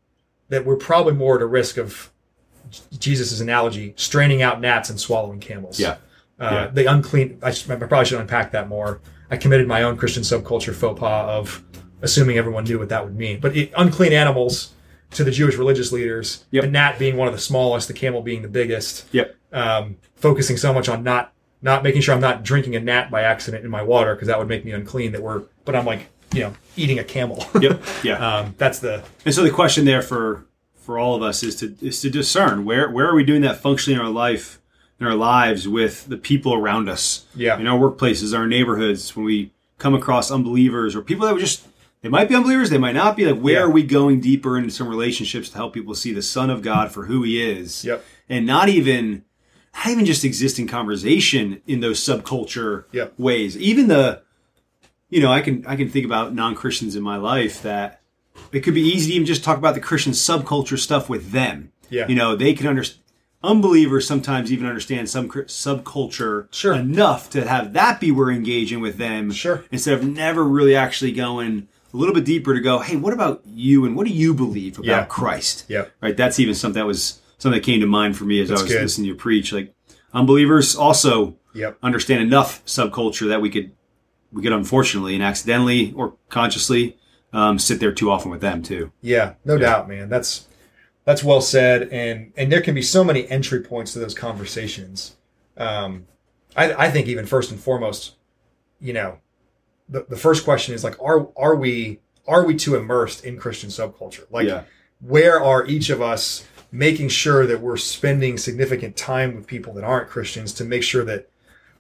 that 0.50 0.66
we're 0.66 0.76
probably 0.76 1.14
more 1.14 1.36
at 1.38 1.42
a 1.42 1.48
risk 1.48 1.78
of 1.78 2.12
Jesus' 3.00 3.40
analogy, 3.40 3.94
straining 3.98 4.42
out 4.42 4.62
gnats 4.62 4.90
and 4.90 5.00
swallowing 5.00 5.40
camels. 5.40 5.80
Yeah. 5.80 5.98
Uh, 6.40 6.50
Yeah. 6.52 6.68
The 6.68 6.86
unclean. 6.86 7.40
I, 7.42 7.52
should, 7.52 7.72
I 7.72 7.76
probably 7.76 8.06
should 8.06 8.20
unpack 8.20 8.52
that 8.52 8.68
more. 8.68 9.00
I 9.32 9.38
committed 9.38 9.68
my 9.68 9.84
own 9.84 9.98
Christian 9.98 10.24
subculture 10.24 10.76
faux 10.76 11.00
pas 11.00 11.28
of 11.30 11.64
assuming 12.02 12.38
everyone 12.38 12.64
knew 12.64 12.80
what 12.80 12.90
that 12.90 13.04
would 13.04 13.16
mean. 13.16 13.40
But 13.40 13.56
it, 13.56 13.72
unclean 13.78 14.14
animals 14.14 14.74
to 15.12 15.24
the 15.24 15.32
Jewish 15.32 15.56
religious 15.56 15.92
leaders, 15.92 16.46
Yep. 16.52 16.64
the 16.66 16.70
gnat 16.72 17.00
being 17.00 17.18
one 17.18 17.28
of 17.28 17.34
the 17.34 17.40
smallest, 17.40 17.88
the 17.88 17.94
camel 17.94 18.22
being 18.22 18.42
the 18.42 18.48
biggest. 18.48 19.06
Yep. 19.12 19.36
Um, 19.54 19.98
focusing 20.16 20.58
so 20.58 20.74
much 20.74 20.90
on 20.90 21.04
not 21.04 21.34
not 21.62 21.84
making 21.84 22.02
sure 22.02 22.14
I'm 22.14 22.22
not 22.22 22.44
drinking 22.44 22.76
a 22.76 22.80
gnat 22.80 23.10
by 23.10 23.24
accident 23.24 23.66
in 23.66 23.72
my 23.72 23.82
water 23.82 24.14
because 24.14 24.28
that 24.28 24.38
would 24.38 24.48
make 24.48 24.64
me 24.66 24.72
unclean. 24.72 25.12
That 25.14 25.24
we're, 25.24 25.44
but 25.66 25.76
I'm 25.76 25.86
like 25.86 26.08
you 26.34 26.42
know 26.42 26.54
eating 26.76 27.00
a 27.00 27.04
camel. 27.04 27.46
Yep. 27.60 27.82
Yeah. 28.04 28.14
um, 28.38 28.56
that's 28.58 28.80
the 28.80 29.04
And 29.26 29.34
so 29.34 29.44
the 29.44 29.52
question 29.52 29.86
there 29.86 30.02
for 30.02 30.46
for 30.76 31.00
all 31.00 31.16
of 31.16 31.24
us 31.24 31.44
is 31.44 31.56
to 31.58 31.76
is 31.82 32.02
to 32.02 32.10
discern 32.10 32.66
where 32.66 32.90
where 32.92 33.08
are 33.08 33.16
we 33.16 33.24
doing 33.24 33.42
that 33.42 33.62
functionally 33.62 34.00
in 34.00 34.06
our 34.06 34.12
life 34.12 34.60
in 35.00 35.06
our 35.06 35.16
lives 35.16 35.68
with 35.68 36.08
the 36.08 36.18
people 36.18 36.54
around 36.54 36.90
us. 36.90 37.26
Yeah. 37.36 37.60
In 37.60 37.68
our 37.68 37.78
workplaces, 37.80 38.38
our 38.38 38.48
neighborhoods, 38.48 39.16
when 39.16 39.26
we 39.26 39.52
come 39.78 39.94
across 39.94 40.32
unbelievers 40.32 40.96
or 40.96 41.02
people 41.02 41.26
that 41.28 41.34
were 41.34 41.40
just 41.40 41.68
they 42.08 42.12
might 42.12 42.30
be 42.30 42.36
unbelievers, 42.36 42.70
they 42.70 42.78
might 42.78 42.96
not 42.96 43.18
be. 43.18 43.26
Like, 43.26 43.42
where 43.42 43.56
Yeah. 43.56 43.62
are 43.64 43.70
we 43.70 43.84
going 43.84 44.22
deeper 44.22 44.58
into 44.58 44.72
some 44.72 44.88
relationships 44.88 45.50
to 45.50 45.58
help 45.58 45.74
people 45.74 45.94
see 45.94 46.14
the 46.14 46.22
Son 46.22 46.50
of 46.50 46.62
God 46.62 46.92
for 46.92 47.06
who 47.06 47.24
He 47.24 47.42
is? 47.42 47.84
Yep. 47.84 48.06
And 48.30 48.46
not 48.46 48.70
even 48.70 49.24
not 49.76 49.92
even 49.92 50.06
just 50.06 50.24
existing 50.26 50.68
conversation 50.68 51.62
in 51.68 51.82
those 51.82 52.00
subculture 52.00 52.86
Yep. 52.94 53.14
ways. 53.18 53.58
Even 53.58 53.88
the 53.90 54.22
you 55.10 55.22
know, 55.22 55.32
I 55.32 55.42
can 55.42 55.66
I 55.68 55.76
can 55.76 55.90
think 55.90 56.06
about 56.06 56.34
non 56.34 56.56
Christians 56.56 56.96
in 56.96 57.04
my 57.04 57.18
life 57.18 57.62
that 57.64 58.02
it 58.52 58.62
could 58.62 58.74
be 58.74 58.82
easy 58.82 59.10
to 59.10 59.16
even 59.16 59.26
just 59.28 59.44
talk 59.44 59.58
about 59.58 59.74
the 59.76 59.82
Christian 59.82 60.14
subculture 60.14 60.80
stuff 60.80 61.10
with 61.10 61.32
them. 61.32 61.72
Yeah. 61.90 62.08
You 62.08 62.16
know, 62.16 62.36
they 62.36 62.54
can 62.54 62.68
understand. 62.68 63.04
Unbelievers 63.44 64.08
sometimes 64.08 64.52
even 64.52 64.66
understand 64.66 65.08
some 65.10 65.30
subculture 65.30 66.48
Sure. 66.52 66.74
enough 66.74 67.30
to 67.30 67.48
have 67.48 67.72
that 67.74 68.00
be 68.00 68.10
where 68.12 68.32
engaging 68.32 68.82
with 68.82 68.98
them. 68.98 69.32
Sure. 69.32 69.64
Instead 69.72 69.94
of 69.94 70.04
never 70.04 70.44
really 70.44 70.76
actually 70.76 71.12
going 71.12 71.68
a 71.94 71.98
little 71.98 72.14
bit 72.14 72.26
deeper 72.26 72.54
to 72.54 72.60
go, 72.62 72.80
hey, 72.80 72.96
what 72.96 73.14
about 73.14 73.42
you 73.46 73.86
and 73.86 73.96
what 73.96 74.06
do 74.08 74.14
you 74.14 74.34
believe 74.34 74.78
about 74.78 74.86
Yeah. 74.88 75.06
Christ? 75.06 75.66
Yeah. 75.68 75.86
Right. 76.02 76.16
That's 76.18 76.40
even 76.40 76.54
something 76.56 76.80
that 76.82 76.86
was 76.88 77.22
something 77.38 77.60
that 77.60 77.66
came 77.66 77.80
to 77.82 77.88
mind 77.88 78.18
for 78.18 78.26
me 78.26 78.42
as 78.42 78.50
That's 78.50 78.62
I 78.62 78.64
was 78.66 78.74
good. 78.74 78.82
listening 78.82 79.06
to 79.06 79.10
you 79.10 79.16
preach. 79.16 79.54
Like 79.54 79.74
unbelievers 80.14 80.76
also 80.76 81.36
Yep. 81.54 81.78
understand 81.82 82.22
enough 82.22 82.64
subculture 82.66 83.28
that 83.30 83.42
we 83.42 83.50
could 83.50 83.72
we 84.32 84.44
could 84.44 84.52
unfortunately 84.52 85.16
and 85.16 85.24
accidentally 85.24 85.94
or 85.96 86.16
consciously 86.30 86.98
um, 87.34 87.58
sit 87.60 87.80
there 87.80 87.92
too 87.92 88.12
often 88.12 88.30
with 88.32 88.42
them 88.42 88.62
too. 88.62 88.92
Yeah, 89.02 89.34
no 89.46 89.58
doubt, 89.58 89.88
man. 89.90 90.10
That's 90.10 90.48
that's 91.06 91.24
well 91.24 91.42
said, 91.42 91.84
and 91.90 92.32
and 92.38 92.52
there 92.52 92.62
can 92.62 92.76
be 92.76 92.82
so 92.82 93.04
many 93.04 93.28
entry 93.30 93.62
points 93.62 93.94
to 93.94 94.00
those 94.00 94.14
conversations. 94.14 95.16
Um, 95.56 96.06
I, 96.56 96.74
I 96.74 96.92
think 96.92 97.08
even 97.08 97.26
first 97.26 97.50
and 97.52 97.60
foremost, 97.60 98.16
you 98.80 98.94
know, 98.94 99.20
the, 99.90 100.06
the 100.10 100.18
first 100.18 100.44
question 100.44 100.74
is 100.76 100.84
like, 100.84 101.02
are 101.02 101.28
are 101.38 101.56
we 101.56 102.00
are 102.28 102.46
we 102.46 102.56
too 102.56 102.76
immersed 102.76 103.24
in 103.26 103.38
Christian 103.38 103.70
subculture? 103.70 104.26
Like, 104.30 104.48
Yeah. 104.48 104.64
where 105.00 105.42
are 105.42 105.66
each 105.66 105.90
of 105.90 106.02
us 106.02 106.46
making 106.72 107.08
sure 107.10 107.46
that 107.48 107.62
we're 107.62 107.78
spending 107.78 108.38
significant 108.38 108.98
time 108.98 109.36
with 109.36 109.48
people 109.48 109.74
that 109.74 109.84
aren't 109.86 110.10
Christians 110.10 110.52
to 110.54 110.66
make 110.66 110.84
sure 110.84 111.06
that 111.06 111.30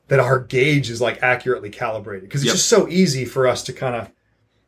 that 0.08 0.22
our 0.22 0.40
gauge 0.40 0.90
is 0.90 1.02
like 1.02 1.22
accurately 1.22 1.70
calibrated? 1.70 2.30
Because 2.30 2.42
it's 2.42 2.48
Yep. 2.48 2.56
just 2.56 2.68
so 2.70 2.88
easy 2.88 3.26
for 3.26 3.46
us 3.48 3.62
to 3.64 3.74
kind 3.74 3.96
of 3.96 4.10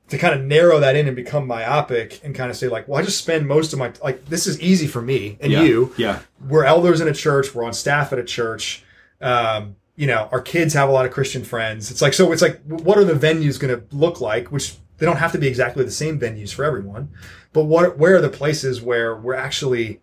to 0.10 0.18
kind 0.18 0.34
of 0.34 0.42
narrow 0.46 0.80
that 0.80 0.96
in 0.96 1.06
and 1.08 1.16
become 1.16 1.46
myopic 1.46 2.20
and 2.24 2.34
kind 2.34 2.50
of 2.50 2.58
say 2.58 2.68
like, 2.68 2.88
well, 2.88 3.00
I 3.00 3.04
just 3.04 3.20
spend 3.20 3.48
most 3.48 3.72
of 3.74 3.80
my 3.80 3.94
like 4.04 4.26
this 4.26 4.48
is 4.48 4.60
easy 4.60 4.88
for 4.88 5.02
me 5.02 5.38
and 5.40 5.52
Yeah. 5.52 5.62
you. 5.62 5.94
Yeah. 5.98 6.20
We're 6.48 6.66
elders 6.66 7.00
in 7.00 7.08
a 7.08 7.14
church. 7.14 7.54
We're 7.56 7.64
on 7.64 7.74
staff 7.74 8.12
at 8.12 8.20
a 8.20 8.24
church. 8.24 8.84
Um, 9.22 9.76
you 10.00 10.08
know, 10.08 10.30
our 10.32 10.40
kids 10.42 10.74
have 10.74 10.88
a 10.88 10.92
lot 10.92 11.06
of 11.06 11.12
Christian 11.12 11.44
friends. 11.44 11.92
It's 11.92 12.02
like, 12.02 12.14
so 12.14 12.32
it's 12.32 12.42
like, 12.42 12.62
what 12.66 12.98
are 12.98 13.04
the 13.04 13.14
venues 13.14 13.60
going 13.60 13.76
to 13.76 13.84
look 13.96 14.22
like? 14.22 14.50
Which 14.50 14.76
they 14.98 15.06
don't 15.06 15.18
have 15.18 15.34
to 15.34 15.38
be 15.38 15.48
exactly 15.48 15.84
the 15.84 15.92
same 15.92 16.18
venues 16.20 16.54
for 16.54 16.64
everyone, 16.64 17.10
but 17.54 17.66
what, 17.66 17.98
where 17.98 18.16
are 18.16 18.22
the 18.22 18.30
places 18.30 18.82
where 18.82 19.16
we're 19.16 19.36
actually 19.36 20.02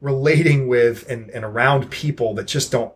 relating 0.00 0.68
with 0.68 1.08
and, 1.10 1.30
and 1.30 1.44
around 1.44 1.90
people 1.90 2.34
that 2.34 2.46
just 2.46 2.70
don't 2.72 2.92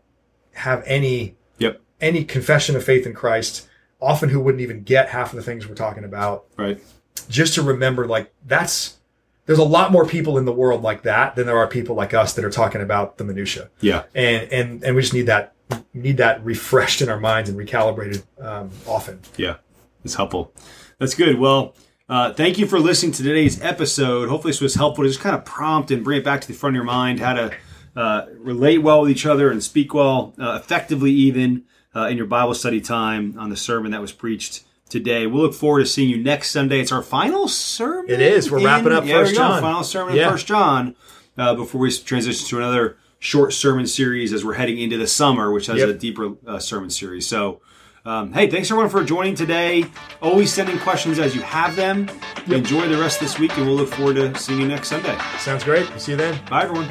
have 0.55 0.83
any, 0.87 1.37
Yep. 1.59 1.81
any 2.01 2.25
confession 2.25 2.77
of 2.77 2.85
faith 2.85 3.07
in 3.07 3.13
Christ, 3.15 3.69
often 4.01 4.29
who 4.29 4.41
wouldn't 4.41 4.61
even 4.63 4.83
get 4.83 5.09
half 5.11 5.33
of 5.33 5.37
the 5.37 5.43
things 5.43 5.67
we're 5.69 5.75
talking 5.75 6.05
about 6.05 6.45
Right. 6.57 6.81
just 7.29 7.55
to 7.55 7.63
remember 7.63 8.07
like 8.07 8.33
that's 8.47 8.99
there's 9.47 9.59
a 9.59 9.65
lot 9.65 9.91
more 9.93 10.05
people 10.05 10.37
in 10.39 10.45
the 10.45 10.53
world 10.53 10.83
like 10.83 11.03
that 11.03 11.35
than 11.35 11.47
there 11.47 11.57
are 11.57 11.67
people 11.69 11.95
like 11.97 12.13
us 12.13 12.35
that 12.35 12.45
are 12.45 12.51
talking 12.51 12.83
about 12.83 13.17
the 13.19 13.25
minutia 13.25 13.71
Yeah. 13.81 14.03
and 14.15 14.53
and 14.53 14.85
and 14.85 14.95
we 14.95 15.01
just 15.03 15.15
need 15.15 15.27
that 15.27 15.55
need 15.95 16.19
that 16.19 16.45
refreshed 16.45 17.03
in 17.03 17.09
our 17.09 17.19
minds 17.21 17.49
and 17.51 17.59
recalibrated 17.59 18.23
um, 18.41 18.71
often 18.87 19.21
Yeah, 19.37 19.57
it's 20.05 20.15
helpful. 20.15 20.53
That's 20.99 21.15
good. 21.15 21.39
Well, 21.39 21.75
uh, 22.09 22.33
thank 22.33 22.59
you 22.59 22.67
for 22.67 22.79
listening 22.79 23.13
to 23.13 23.23
today's 23.23 23.61
episode. 23.63 24.29
Hopefully, 24.29 24.51
this 24.51 24.61
was 24.61 24.75
helpful 24.77 25.05
to 25.05 25.11
just 25.11 25.21
kind 25.21 25.35
of 25.35 25.45
prompt 25.45 25.91
and 25.91 26.05
bring 26.05 26.19
it 26.21 26.25
back 26.25 26.41
to 26.43 26.49
the 26.49 26.55
front 26.55 26.75
of 26.75 26.77
your 26.77 26.85
mind 26.85 27.21
how 27.21 27.33
to 27.35 27.55
uh, 27.97 28.27
relate 28.39 28.79
well 28.79 29.01
with 29.03 29.11
each 29.11 29.27
other 29.27 29.51
and 29.51 29.63
speak 29.63 29.93
well, 29.95 30.35
uh, 30.39 30.59
effectively, 30.63 31.11
even 31.11 31.65
uh, 31.95 32.07
in 32.09 32.17
your 32.17 32.27
Bible 32.27 32.55
study 32.55 32.81
time 32.81 33.37
on 33.39 33.51
the 33.51 33.57
sermon 33.57 33.91
that 33.93 34.01
was 34.01 34.13
preached 34.13 34.65
today. 34.89 35.27
We'll 35.27 35.43
look 35.43 35.55
forward 35.55 35.81
to 35.81 35.87
seeing 35.87 36.09
you 36.11 36.23
next 36.23 36.51
Sunday. 36.51 36.81
It's 36.81 36.93
our 36.93 37.03
final 37.03 37.49
sermon. 37.49 38.11
It 38.11 38.21
is. 38.21 38.51
We're 38.51 38.65
wrapping 38.65 38.93
up 38.93 39.05
First. 39.05 39.35
John. 39.35 39.61
Final 39.61 39.83
sermon 39.83 40.15
Yeah. 40.15 40.27
in 40.27 40.31
First 40.33 40.47
John 40.47 40.95
uh, 41.37 41.55
before 41.55 41.81
we 41.81 41.91
transition 41.91 42.47
to 42.49 42.59
another 42.59 42.97
short 43.19 43.53
sermon 43.53 43.87
series 43.87 44.33
as 44.33 44.45
we're 44.45 44.55
heading 44.55 44.79
into 44.79 44.97
the 44.99 45.07
summer, 45.07 45.53
which 45.53 45.67
has 45.67 45.79
Yep. 45.79 45.89
a 45.89 45.93
deeper 45.95 46.33
uh, 46.47 46.59
sermon 46.59 46.91
series. 46.91 47.27
So. 47.27 47.61
Um, 48.05 48.33
hey, 48.33 48.49
thanks 48.49 48.71
everyone 48.71 48.89
for 48.89 49.03
joining 49.03 49.35
today. 49.35 49.85
Always 50.23 50.53
sending 50.53 50.79
questions 50.79 51.19
as 51.19 51.35
you 51.35 51.43
have 51.43 51.75
them. 51.75 52.09
Enjoy 52.47 52.87
the 52.87 52.97
rest 52.97 53.21
of 53.21 53.27
this 53.27 53.37
week, 53.37 53.57
and 53.59 53.67
we'll 53.67 53.75
look 53.75 53.89
forward 53.89 54.15
to 54.15 54.33
seeing 54.39 54.61
you 54.61 54.69
next 54.69 54.91
Sunday. 54.91 55.19
sounds 55.41 55.65
great 55.65 55.89
see 55.99 56.13
you 56.13 56.17
then 56.17 56.39
Bye, 56.49 56.63
everyone. 56.67 56.89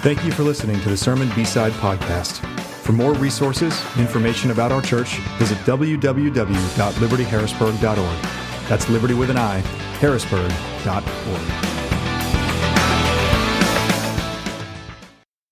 Thank 0.00 0.24
you 0.24 0.32
for 0.32 0.44
listening 0.44 0.80
to 0.80 0.88
the 0.88 0.96
Sermon 0.96 1.28
B-Side 1.36 1.72
podcast. 1.72 2.38
For 2.84 2.92
more 2.92 3.12
resources, 3.12 3.78
information 3.98 4.50
about 4.50 4.72
our 4.72 4.80
church, 4.80 5.18
visit 5.38 5.58
www.libertiharrisburg.org. 5.58 8.22
That's 8.68 8.86
liberti 8.86 9.18
with 9.18 9.28
an 9.28 9.36
I, 9.36 9.58
harrisburg.org. 10.00 11.71